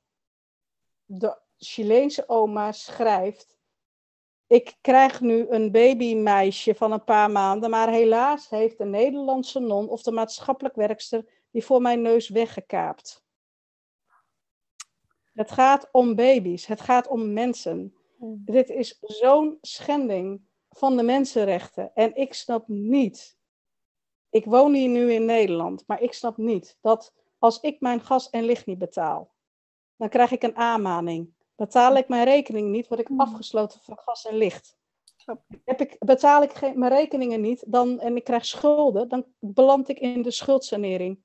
[1.04, 3.56] de Chileense oma schrijft:
[4.46, 9.88] Ik krijg nu een babymeisje van een paar maanden, maar helaas heeft de Nederlandse non
[9.88, 13.24] of de maatschappelijk werkster die voor mijn neus weggekaapt.
[15.34, 17.94] Het gaat om baby's, het gaat om mensen.
[18.16, 18.42] Hmm.
[18.44, 21.90] Dit is zo'n schending van de mensenrechten.
[21.94, 23.35] En ik snap niet,
[24.30, 28.30] ik woon hier nu in Nederland, maar ik snap niet dat als ik mijn gas
[28.30, 29.34] en licht niet betaal,
[29.96, 31.34] dan krijg ik een aanmaning.
[31.54, 33.20] Betaal ik mijn rekening niet, word ik hmm.
[33.20, 34.76] afgesloten van gas en licht.
[35.64, 39.88] Heb ik, betaal ik geen, mijn rekeningen niet dan, en ik krijg schulden, dan beland
[39.88, 41.24] ik in de schuldsanering.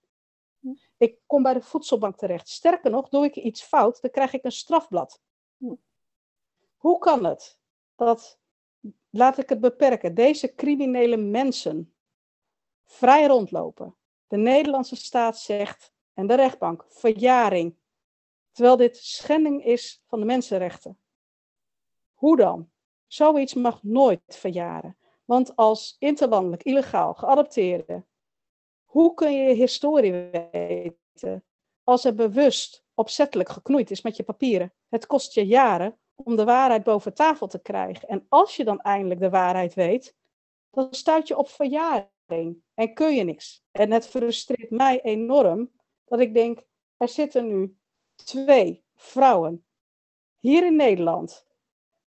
[0.98, 2.50] Ik kom bij de voedselbank terecht.
[2.50, 5.22] Sterker nog, doe ik iets fout, dan krijg ik een strafblad.
[6.78, 7.60] Hoe kan het
[7.96, 8.40] dat,
[9.10, 11.94] laat ik het beperken, deze criminele mensen
[12.92, 13.96] vrij rondlopen?
[14.28, 17.76] De Nederlandse staat zegt, en de rechtbank, verjaring.
[18.52, 21.00] Terwijl dit schending is van de mensenrechten.
[22.14, 22.70] Hoe dan?
[23.08, 24.98] Zoiets mag nooit verjaren.
[25.26, 28.06] Want als interlandelijk, illegaal, geadopteerde,
[28.84, 31.44] hoe kun je historie weten
[31.84, 34.74] als er bewust opzettelijk geknoeid is met je papieren?
[34.90, 38.08] Het kost je jaren om de waarheid boven tafel te krijgen.
[38.08, 40.16] En als je dan eindelijk de waarheid weet,
[40.72, 42.10] dan stuit je op verjaring
[42.74, 43.64] en kun je niks.
[43.72, 45.72] En het frustreert mij enorm
[46.06, 46.64] dat ik denk,
[46.98, 47.78] er zitten nu
[48.16, 49.66] twee vrouwen
[50.40, 51.46] hier in Nederland,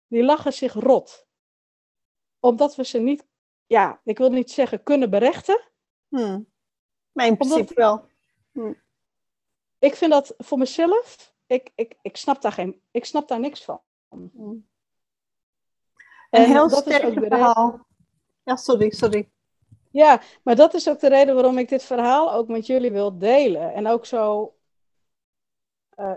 [0.07, 1.27] die lachen zich rot.
[2.41, 3.27] Omdat we ze niet,
[3.67, 5.71] ja, ik wil niet zeggen kunnen berechten,
[6.09, 6.49] hmm.
[7.19, 8.07] Maar in principe wel.
[8.53, 8.73] Hm.
[9.79, 13.65] Ik vind dat voor mezelf, ik, ik, ik, snap, daar geen, ik snap daar niks
[13.65, 13.81] van.
[14.09, 14.41] Hm.
[14.49, 14.65] Een
[16.31, 17.87] en heel sterk verhaal.
[18.43, 19.31] Ja, sorry, sorry.
[19.91, 23.19] Ja, maar dat is ook de reden waarom ik dit verhaal ook met jullie wil
[23.19, 23.73] delen.
[23.73, 24.55] En ook zo
[25.99, 26.15] uh,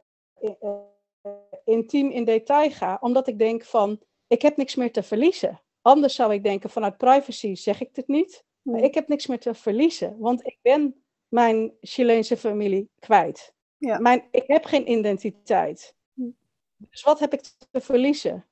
[1.64, 2.98] intiem in detail ga.
[3.02, 5.62] Omdat ik denk van, ik heb niks meer te verliezen.
[5.82, 8.44] Anders zou ik denken, vanuit privacy zeg ik dit niet.
[8.62, 13.54] Maar ik heb niks meer te verliezen, want ik ben mijn Chileense familie kwijt.
[13.78, 14.00] Ja.
[14.00, 15.96] Mijn, ik heb geen identiteit.
[16.14, 16.30] Hm.
[16.78, 18.46] Dus wat heb ik te verliezen?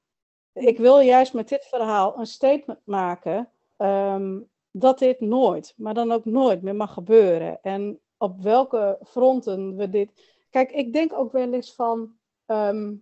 [0.53, 4.39] Ik wil juist met dit verhaal een statement maken ehm,
[4.71, 7.61] dat dit nooit, maar dan ook nooit meer mag gebeuren.
[7.61, 10.37] En op welke fronten we dit.
[10.49, 12.17] Kijk, ik denk ook wel eens van.
[12.45, 12.93] Ehm,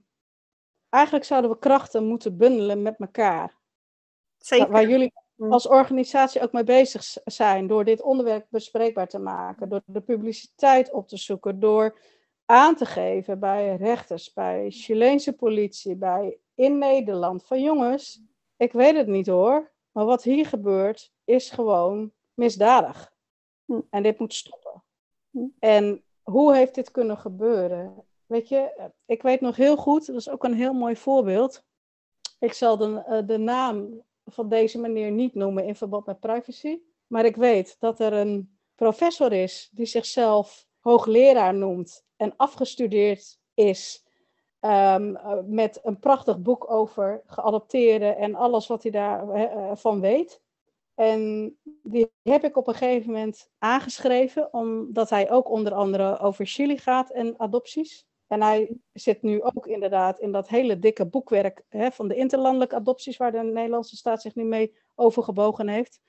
[0.89, 3.55] eigenlijk zouden we krachten moeten bundelen met elkaar.
[4.37, 4.71] Zeker.
[4.71, 5.51] Waar jullie Mm.
[5.51, 10.91] als organisatie ook mee bezig zijn door dit onderwerp bespreekbaar te maken, door de publiciteit
[10.91, 11.99] op te zoeken, door
[12.45, 18.21] aan te geven bij rechters, bij Chileense politie, bij in Nederland van jongens,
[18.55, 23.13] ik weet het niet hoor, maar wat hier gebeurt is gewoon misdadig.
[23.65, 23.87] Mm.
[23.89, 24.83] En dit moet stoppen.
[25.29, 25.55] Mm.
[25.59, 28.05] En hoe heeft dit kunnen gebeuren?
[28.25, 31.63] Weet je, ik weet nog heel goed, dat is ook een heel mooi voorbeeld.
[32.39, 36.79] Ik zal de, eh, de naam van deze manier niet noemen in verband met privacy.
[37.07, 44.06] Maar ik weet dat er een professor is die zichzelf hoogleraar noemt en afgestudeerd is
[44.59, 50.41] ehm, eh, met een prachtig boek over geadopteerden en alles wat hij daarvan uh, weet.
[50.95, 56.45] En die heb ik op een gegeven moment aangeschreven, omdat hij ook onder andere over
[56.45, 58.05] Chili gaat en adopties.
[58.27, 62.75] En hij zit nu ook inderdaad in dat hele dikke boekwerk hè, van de interlandelijke
[62.75, 66.01] adopties, waar de Nederlandse staat zich nu mee overgebogen heeft.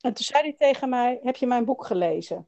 [0.00, 2.46] En toen zei hij tegen mij: Heb je mijn boek gelezen?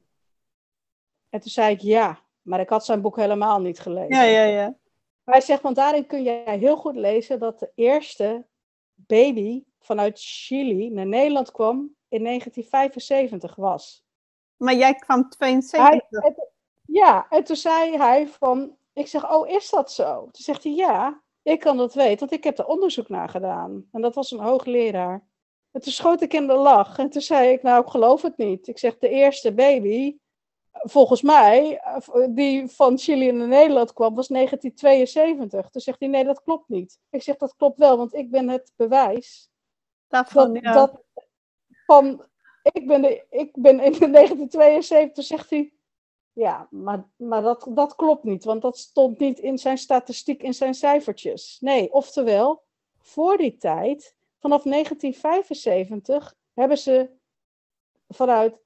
[1.29, 4.15] En toen zei ik ja, maar ik had zijn boek helemaal niet gelezen.
[4.15, 4.75] Ja, ja, ja.
[5.25, 8.45] Hij zegt: Want daarin kun jij heel goed lezen dat de eerste
[8.93, 14.03] baby vanuit Chili naar Nederland kwam in 1975 was.
[14.57, 16.35] Maar jij kwam 72.
[16.85, 20.21] ja, en toen zei hij van, ik zeg, oh, is dat zo?
[20.21, 23.87] Toen zegt hij, ja, ik kan dat weten, want ik heb er onderzoek naar gedaan.
[23.91, 25.27] En dat was een hoogleraar.
[25.71, 26.97] En toen schoot ik in de lach.
[26.97, 28.67] En toen zei ik, nou, ik geloof het niet.
[28.67, 30.17] Ik zeg, de eerste baby
[30.79, 35.69] volgens mij, eh, die van Chili naar Nederland kwam, was 1972.
[35.69, 36.99] Toen zegt hij, nee, dat klopt niet.
[37.09, 39.49] Ik zeg, dat klopt wel, want ik ben het bewijs.
[40.07, 40.73] Daarvan, Dat, ja.
[40.73, 41.03] dat,
[41.85, 42.25] van,
[42.71, 45.73] ik ben, de, ik ben in 1972, zegt hij,
[46.33, 50.53] ja, maar, maar dat, dat klopt niet, want dat stond niet in zijn statistiek, in
[50.53, 51.57] zijn cijfertjes.
[51.61, 52.63] Nee, oftewel,
[52.97, 57.09] voor die tijd, vanaf 1975, hebben ze
[58.07, 58.59] vanuit,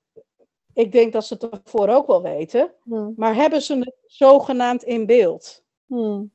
[0.80, 3.14] ik denk dat ze het ervoor ook wel weten, Hmm.
[3.16, 5.64] maar hebben ze het zogenaamd in beeld.
[5.86, 6.32] Hmm.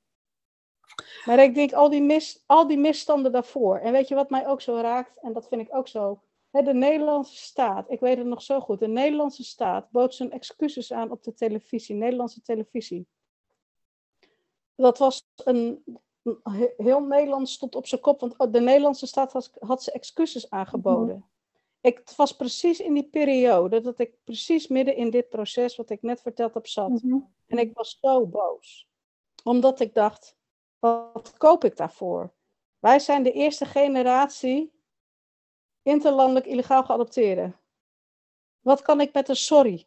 [1.25, 3.79] Maar ik denk al die, mis, al die misstanden daarvoor.
[3.79, 5.21] En weet je wat mij ook zo raakt?
[5.21, 6.23] En dat vind ik ook zo.
[6.51, 8.79] Hè, de Nederlandse staat, ik weet het nog zo goed.
[8.79, 13.07] De Nederlandse staat bood zijn excuses aan op de televisie, Nederlandse televisie.
[14.75, 15.85] Dat was een.
[16.77, 21.25] Heel Nederland stond op zijn kop, want de Nederlandse staat had, had ze excuses aangeboden.
[21.85, 25.91] Ik, het was precies in die periode dat ik precies midden in dit proces, wat
[25.91, 27.03] ik net verteld heb, zat.
[27.03, 27.19] Mhm.
[27.47, 28.89] En ik was zo boos.
[29.43, 30.37] Omdat ik dacht,
[30.79, 32.33] wat koop ik daarvoor?
[32.79, 34.73] Wij zijn de eerste generatie
[35.83, 37.61] interlandelijk illegaal geadopteerden.
[38.61, 39.87] Wat kan ik met een sorry?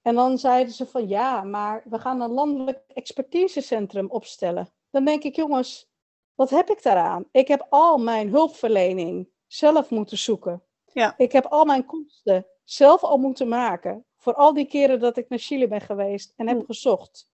[0.00, 4.68] En dan zeiden ze van ja, maar we gaan een landelijk expertisecentrum opstellen.
[4.90, 5.90] Dan denk ik, jongens,
[6.34, 7.28] wat heb ik daaraan?
[7.30, 10.62] Ik heb al mijn hulpverlening zelf moeten zoeken.
[10.92, 11.14] Ja.
[11.16, 14.04] Ik heb al mijn kosten zelf al moeten maken.
[14.16, 17.28] Voor al die keren dat ik naar Chili ben geweest en heb gezocht.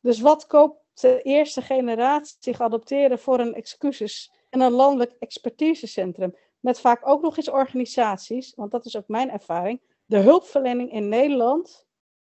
[0.00, 6.36] Dus wat koopt de eerste generatie geadopteerden voor een excuses en een landelijk expertisecentrum?
[6.60, 9.80] Met vaak ook nog eens organisaties, want dat is ook mijn ervaring.
[10.04, 11.86] De hulpverlening in Nederland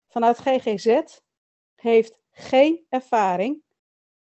[0.08, 1.02] vanuit GGZ
[1.76, 3.62] heeft geen ervaring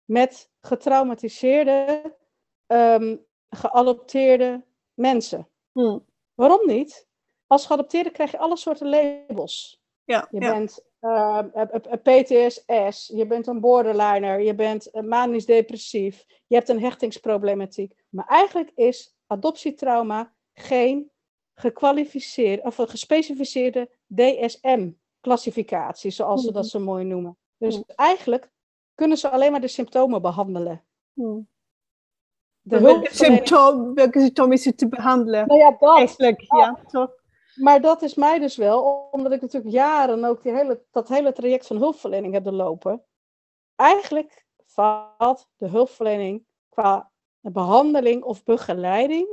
[0.05, 2.17] met getraumatiseerde,
[2.67, 3.17] ehm,
[3.51, 5.49] geadopteerde mensen.
[5.81, 6.05] Hmm.
[6.35, 7.07] Waarom niet?
[7.47, 9.83] Als geadopteerde krijg je alle soorten labels.
[10.05, 10.53] Ja, Je ja.
[10.53, 16.55] bent eh, eh, eh, PTSS, je bent een borderliner, je bent eh, manisch depressief, je
[16.57, 18.05] hebt een hechtingsproblematiek.
[18.09, 21.11] Maar eigenlijk is adoptietrauma geen
[21.55, 27.37] gekwalificeerde of een gespecificeerde DSM-classificatie, zoals ze dat zo mooi noemen.
[27.59, 27.83] Dus Mhm.
[27.95, 28.51] eigenlijk
[28.95, 30.85] kunnen ze alleen maar de symptomen behandelen.
[31.13, 31.49] Hmm.
[32.69, 35.47] De Welke symptoom, welke symptoom is het te behandelen?
[35.47, 35.97] Nou ja, dat.
[35.97, 37.11] Eigenlijk, ja, toch?
[37.55, 41.33] Maar dat is mij dus wel, omdat ik natuurlijk jaren ook die hele, dat hele
[41.33, 43.03] traject van hulpverlening heb doorlopen.
[43.77, 47.11] Eigenlijk valt de hulpverlening qua
[47.41, 49.29] behandeling of begeleiding,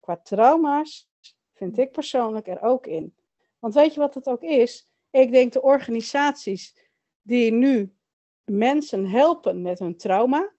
[0.00, 1.08] qua trauma's,
[1.52, 3.14] vind ik persoonlijk er ook in.
[3.58, 4.88] Want weet je wat het ook is?
[5.10, 6.76] Ik denk de organisaties
[7.22, 7.96] die nu
[8.44, 10.52] mensen helpen met hun trauma,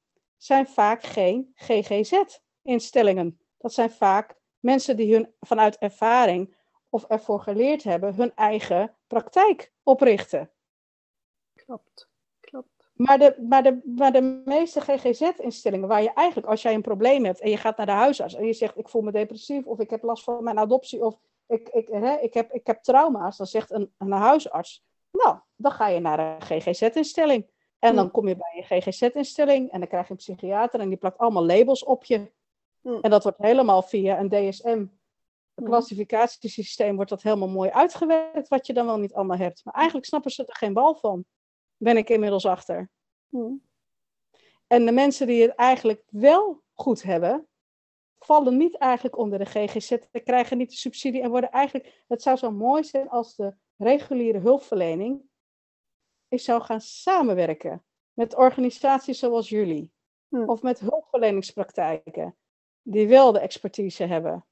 [0.44, 3.40] zijn vaak geen GGZ-instellingen.
[3.58, 6.56] Dat zijn vaak mensen die hun vanuit ervaring
[6.90, 10.52] of ervoor geleerd hebben, hun eigen praktijk oprichten.
[11.54, 12.92] Klopt, klopt.
[12.94, 17.26] Maar de, maar de, maar de meeste GGZ-instellingen, waar je eigenlijk, als jij een probleem
[17.26, 19.80] hebt en je gaat naar de huisarts en je zegt: Ik voel me depressief, of
[19.80, 23.38] ik heb last van mijn adoptie, of ik, ik, hè, ik, heb, ik heb trauma's,
[23.38, 27.52] dan zegt een, een huisarts: Nou, dan ga je naar een GGZ-instelling.
[27.84, 28.12] En dan Hmm.
[28.12, 31.46] kom je bij een GGZ-instelling en dan krijg je een psychiater en die plakt allemaal
[31.46, 32.32] labels op je.
[32.82, 33.00] Hmm.
[33.02, 34.86] En dat wordt helemaal via een DSM.
[35.56, 39.62] Een klassificatiesysteem wordt dat helemaal mooi uitgewerkt, wat je dan wel niet allemaal hebt.
[39.66, 41.26] Maar eigenlijk snappen ze er geen bal van.
[41.78, 42.90] Ben ik inmiddels achter.
[43.30, 43.62] Hmm.
[44.68, 47.48] En de mensen die het eigenlijk wel goed hebben,
[48.20, 52.04] vallen niet eigenlijk onder de GGZ, krijgen niet de subsidie en worden eigenlijk.
[52.08, 55.32] Het zou zo mooi zijn als de reguliere hulpverlening
[56.34, 59.92] is zou gaan samenwerken met organisaties zoals jullie.
[60.28, 60.50] Hmm.
[60.50, 62.36] Of met hulpverleningspraktijken,
[62.82, 64.46] die wel de expertise hebben.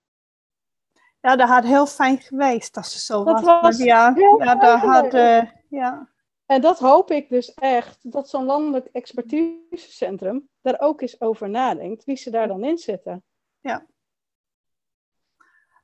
[1.19, 3.77] Ja, dat had heel fijn geweest als ze zo Dat was.
[3.77, 6.09] ja, ja, dat had, eh, ja.
[6.45, 12.03] En dat hoop ik dus echt, dat zo'n landelijk expertisecentrum daar ook eens over nadenkt,
[12.03, 13.23] wie ze daar dan in zetten.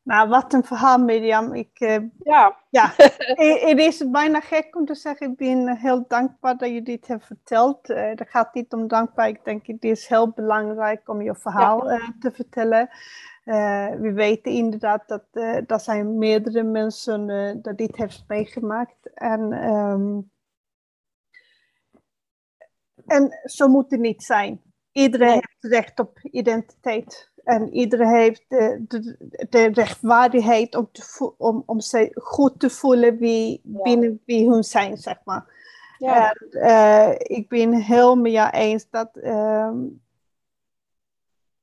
[0.08, 1.54] Nou, wat een verhaal, Mirjam.
[1.54, 2.94] Ik, eh, Ja, ja,
[3.68, 5.32] het is bijna gek om te zeggen.
[5.32, 7.88] Ik ben heel dankbaar dat je dit hebt verteld.
[7.88, 9.28] Dat gaat niet om dankbaar.
[9.28, 12.90] Ik denk het is heel belangrijk om je verhaal eh, te vertellen.
[14.00, 15.24] We weten inderdaad dat
[15.68, 17.28] dat zijn meerdere mensen
[17.62, 19.14] dat dit heeft meegemaakt.
[19.14, 20.20] En, ehm,
[23.06, 24.62] en zo moet het niet zijn.
[24.92, 25.42] Iedereen Nee.
[25.48, 27.32] heeft recht op identiteit.
[27.48, 29.18] En iedereen heeft de, de,
[29.50, 33.82] de rechtvaardigheid om, te om, om zich goed te voelen wie, Ja.
[33.82, 35.46] binnen wie hun zijn, zeg maar.
[35.98, 36.32] ja.
[36.32, 39.18] En, eh, ik ben heel met jou eens dat.
[39.18, 39.78] ehm,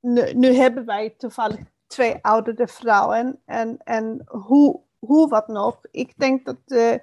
[0.01, 3.41] nu, nu hebben wij toevallig twee oudere vrouwen.
[3.45, 5.78] En, en hoe, hoe wat nog?
[5.91, 6.57] Ik denk dat.
[6.66, 6.95] eh,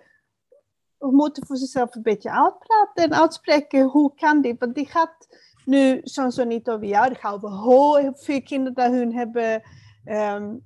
[0.99, 4.59] moeten voor zichzelf een beetje uitpraten en uitspreken hoe kan dit.
[4.59, 5.27] Want die gaat
[5.65, 9.61] nu sowieso niet over jou, gaat over heel veel kinderen die hun hebben
[10.05, 10.63] um,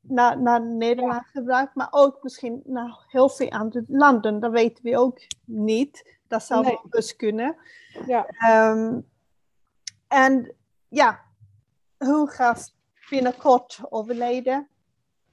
[0.00, 4.40] naar, naar Nederland gebruikt, maar ook misschien naar heel veel andere landen.
[4.40, 6.18] Dat weten we ook niet.
[6.28, 6.78] Dat zou nee.
[6.90, 7.56] dus kunnen.
[8.06, 8.26] Ja.
[8.70, 9.08] Um,
[10.08, 10.54] en
[10.88, 11.20] ja,
[11.98, 12.74] hun gaat
[13.10, 14.68] binnenkort overleden.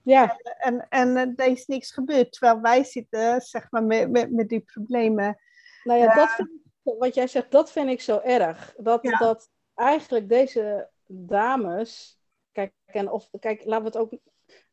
[0.02, 0.38] Ja.
[0.58, 4.50] En, en, en er is niks gebeurd, terwijl wij zitten zeg maar, met, met, met
[4.50, 5.38] die problemen.
[5.84, 8.76] Nou ja, dat vind ik, wat jij zegt, dat vind ik zo erg.
[8.78, 9.18] Dat, ja.
[9.18, 12.20] dat eigenlijk deze dames,
[12.52, 14.20] kijk, en of, kijk, laten we het ook,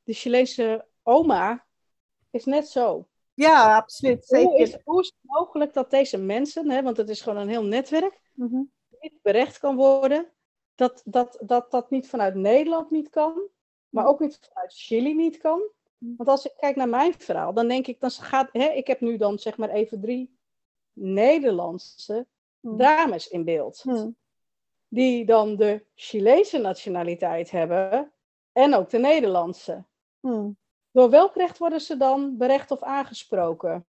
[0.02, 1.66] de Chileense oma
[2.30, 3.08] is net zo.
[3.34, 4.24] Ja, absoluut.
[4.26, 4.48] Zeker.
[4.48, 7.48] Hoe, is, hoe is het mogelijk dat deze mensen, hè, want het is gewoon een
[7.48, 8.72] heel netwerk, mm -hmm.
[9.00, 10.32] niet berecht kan worden,
[10.74, 13.48] dat dat, dat dat niet vanuit Nederland niet kan,
[13.88, 15.62] maar ook niet vanuit Chili niet kan.
[15.98, 19.00] Want als ik kijk naar mijn verhaal, dan denk ik, dan gaat, hè, ik heb
[19.00, 20.33] nu dan zeg maar even drie
[20.94, 22.26] Nederlandse
[22.60, 22.76] mm.
[22.76, 23.84] dames in beeld.
[23.84, 24.16] Mm.
[24.88, 28.12] Die dan de Chileense nationaliteit hebben
[28.52, 29.84] en ook de Nederlandse.
[30.20, 30.56] Mm.
[30.90, 33.86] Door welk recht worden ze dan berecht of aangesproken?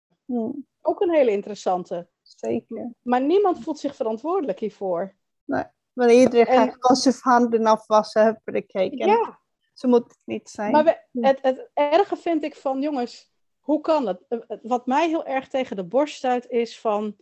[0.80, 2.08] Ook een hele interessante.
[2.22, 2.92] Zeker.
[3.02, 5.14] Maar niemand voelt zich verantwoordelijk hiervoor.
[5.44, 6.54] Nee, maar iedereen en...
[6.54, 9.06] gaat gewoon zijn handen afwassen, hebben gekeken.
[9.06, 9.38] Ja.
[9.72, 10.72] Zo moet het niet zijn.
[10.72, 13.33] Maar we, het, het erge vind ik van, jongens,
[13.64, 14.20] hoe kan het?
[14.62, 17.16] Wat mij heel erg tegen de borst stuit is van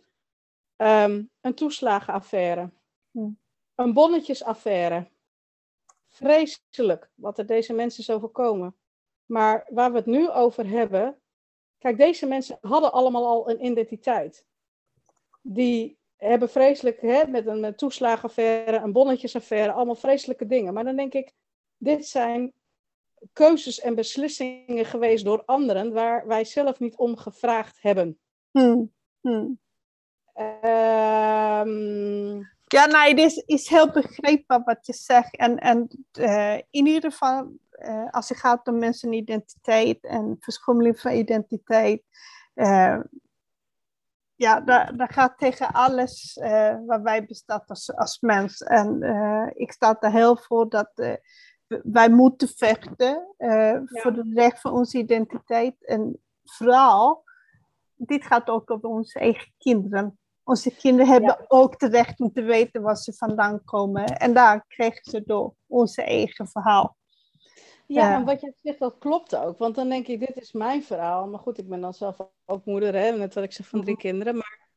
[0.77, 2.69] um, een toeslagenaffaire.
[3.11, 3.29] Hm.
[3.75, 5.07] Een bonnetjesaffaire.
[6.09, 8.75] Vreselijk wat er deze mensen zo voorkomen.
[9.25, 11.21] Maar waar we het nu over hebben.
[11.77, 14.45] Kijk, deze mensen hadden allemaal al een identiteit.
[15.41, 20.73] Die hebben vreselijk, hè, met een met toeslagenaffaire, een bonnetjesaffaire, allemaal vreselijke dingen.
[20.73, 21.33] Maar dan denk ik,
[21.77, 22.53] dit zijn
[23.33, 28.19] keuzes en beslissingen geweest door anderen waar wij zelf niet om gevraagd hebben.
[28.51, 28.93] Hmm.
[29.21, 29.59] Hmm.
[30.63, 32.51] Um...
[32.73, 35.35] Ja, nee, dit is, is heel begrijpbaar wat je zegt.
[35.35, 40.99] En, en uh, in ieder geval, uh, als het gaat om mensen identiteit en verschommeling
[40.99, 42.03] van identiteit,
[42.55, 42.99] uh,
[44.35, 46.37] ja, dat, dat gaat tegen alles
[46.85, 48.61] waar wij bestaan als, als mens.
[48.61, 49.01] En
[49.55, 51.19] ik sta er heel voor dat
[51.67, 53.83] wij moeten vechten uh, ja.
[53.85, 55.85] voor het recht van onze identiteit.
[55.85, 57.23] En vooral,
[57.95, 60.17] dit gaat ook over onze eigen kinderen.
[60.43, 61.45] Onze kinderen hebben ja.
[61.47, 64.05] ook het recht om te weten waar ze vandaan komen.
[64.05, 66.97] En daar krijgen ze door onze eigen verhaal.
[67.87, 69.57] Ja, uh, en wat je zegt, dat klopt ook.
[69.57, 71.27] Want dan denk ik, dit is mijn verhaal.
[71.27, 73.11] Maar goed, ik ben dan zelf ook moeder, hè?
[73.11, 74.03] net wat ik zeg van drie Mhm.
[74.03, 74.35] kinderen.
[74.35, 74.67] Maar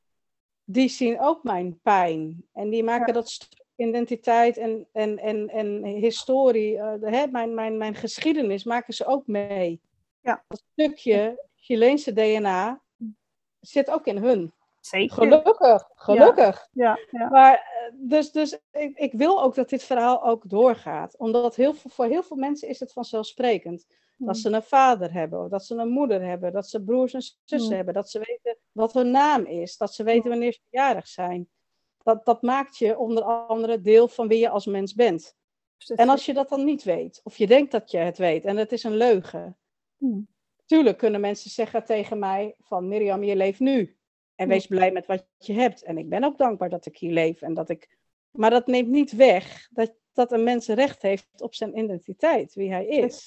[0.64, 2.44] die zien ook mijn pijn.
[2.52, 7.54] En die maken dat stuk identiteit en, en, en, en historie, eh, de- hè, mijn,
[7.54, 9.80] mijn, mijn geschiedenis, maken ze ook mee.
[10.20, 10.44] Ja.
[10.48, 12.80] Dat stukje Chileense DNA
[13.60, 14.52] zit ook in hun.
[14.80, 15.14] Zeker.
[15.14, 16.68] Gelukkig, gelukkig.
[16.72, 17.28] Ja, ja.
[17.28, 21.16] Maar eh, dus, dus ik, ik wil ook dat dit verhaal ook doorgaat.
[21.16, 23.86] Omdat heel veel, voor heel veel mensen is het vanzelfsprekend.
[24.18, 24.34] Dat Mm.
[24.34, 27.76] ze een vader hebben, dat ze een moeder hebben, dat ze broers en zussen Mm.
[27.76, 31.48] hebben, dat ze weten wat hun naam is, dat ze weten wanneer ze jarig zijn.
[32.06, 35.36] Dat, dat maakt je onder andere deel van wie je als mens bent.
[35.94, 38.56] En als je dat dan niet weet, of je denkt dat je het weet en
[38.56, 39.58] het is een leugen.
[39.96, 40.28] Mm.
[40.64, 43.96] Tuurlijk kunnen mensen zeggen tegen mij van Mirjam, je leeft nu.
[44.34, 45.82] En wees blij met wat je hebt.
[45.82, 47.42] En ik ben ook dankbaar dat ik hier leef.
[47.42, 47.98] En dat ik...
[48.30, 52.70] Maar dat neemt niet weg dat, dat een mens recht heeft op zijn identiteit, wie
[52.70, 53.26] hij is.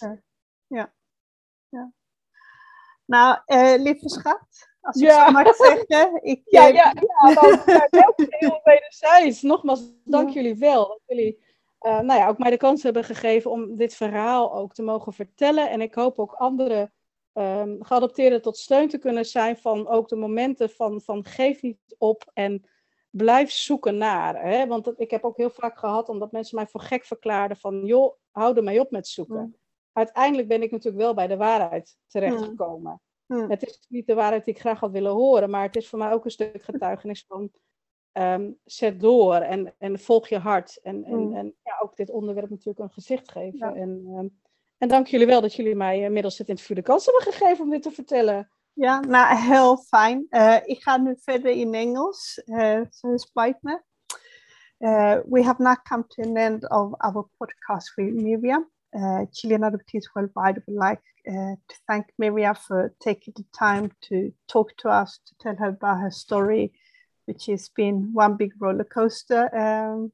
[0.68, 0.94] Ja.
[1.70, 1.94] ja.
[3.06, 5.26] Nou, eh, lieve schat, als ik Ja.
[5.26, 6.24] zo mag zeggen.
[6.24, 6.94] Ik, Ja, eh, ja,
[7.92, 9.42] zijn ook heel wederzijds.
[9.42, 10.34] Nogmaals, dank Ja.
[10.34, 10.88] jullie wel.
[10.88, 11.48] Dat jullie
[11.80, 15.14] eh, nou ja, ook mij de kans hebben gegeven om dit verhaal ook te mogen
[15.14, 15.70] vertellen.
[15.70, 16.92] En ik hoop ook andere
[17.34, 21.96] ehm geadopteerden tot steun te kunnen zijn van ook de momenten van, van geef niet
[21.98, 22.64] op en
[23.10, 24.42] blijf zoeken naar.
[24.44, 24.68] Hè?
[24.68, 27.86] Want dat, ik heb ook heel vaak gehad omdat mensen mij voor gek verklaarden van
[27.86, 29.56] joh, hou er mee op met zoeken.
[29.94, 33.02] Uiteindelijk ben ik natuurlijk wel bij de waarheid terechtgekomen.
[33.30, 35.90] Mm, Het is niet de waarheid die ik graag had willen horen, maar het is
[35.90, 37.52] voor mij ook een stuk getuigenis van
[38.12, 40.80] ehm, zet door en, en volg je hart.
[40.84, 41.36] En, en, Mm.
[41.36, 43.58] en ja, ook dit onderwerp natuurlijk een gezicht geven.
[43.60, 43.74] Ja.
[43.74, 44.28] En, ehm,
[44.78, 47.70] en dank jullie wel dat jullie mij inmiddels het interview de kans hebben gegeven om
[47.70, 48.52] dit te vertellen.
[48.74, 50.26] ja, nou, heel fijn.
[50.30, 52.42] Eh, ik ga nu verder in Engels.
[52.46, 53.82] eh zo spijt me.
[54.80, 58.70] Uh, we have now come to an end of our podcast with Miriam.
[58.96, 64.34] Uh, Chilean Adoptees Worldwide would like uh, to thank Miriam for taking the time to
[64.48, 66.72] talk to us, to tell her about her story,
[67.26, 70.12] which has been one big roller coaster, um,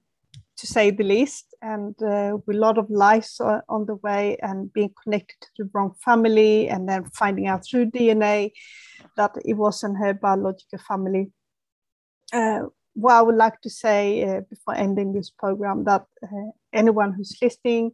[0.58, 4.72] to say the least, and uh, with a lot of lies on the way, and
[4.74, 8.52] being connected to the wrong family, and then finding out through DNA
[9.16, 11.32] that it wasn't her biological family.
[12.34, 12.64] Uh,
[12.94, 17.38] what I would like to say uh, before ending this program that uh, anyone who's
[17.42, 17.92] listening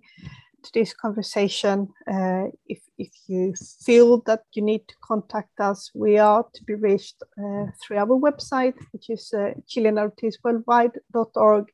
[0.74, 3.54] this conversation, uh, if, if you
[3.86, 8.20] feel that you need to contact us, we are to be reached uh, through our
[8.20, 11.66] website, which is uh, chileanautismworldwide.org,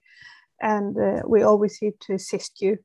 [0.62, 2.78] and uh, we're always here to assist you.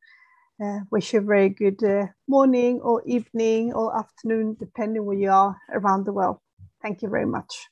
[0.63, 5.31] Uh, wish you a very good uh, morning or evening or afternoon, depending where you
[5.31, 6.39] are around the world.
[6.83, 7.72] Thank you very much.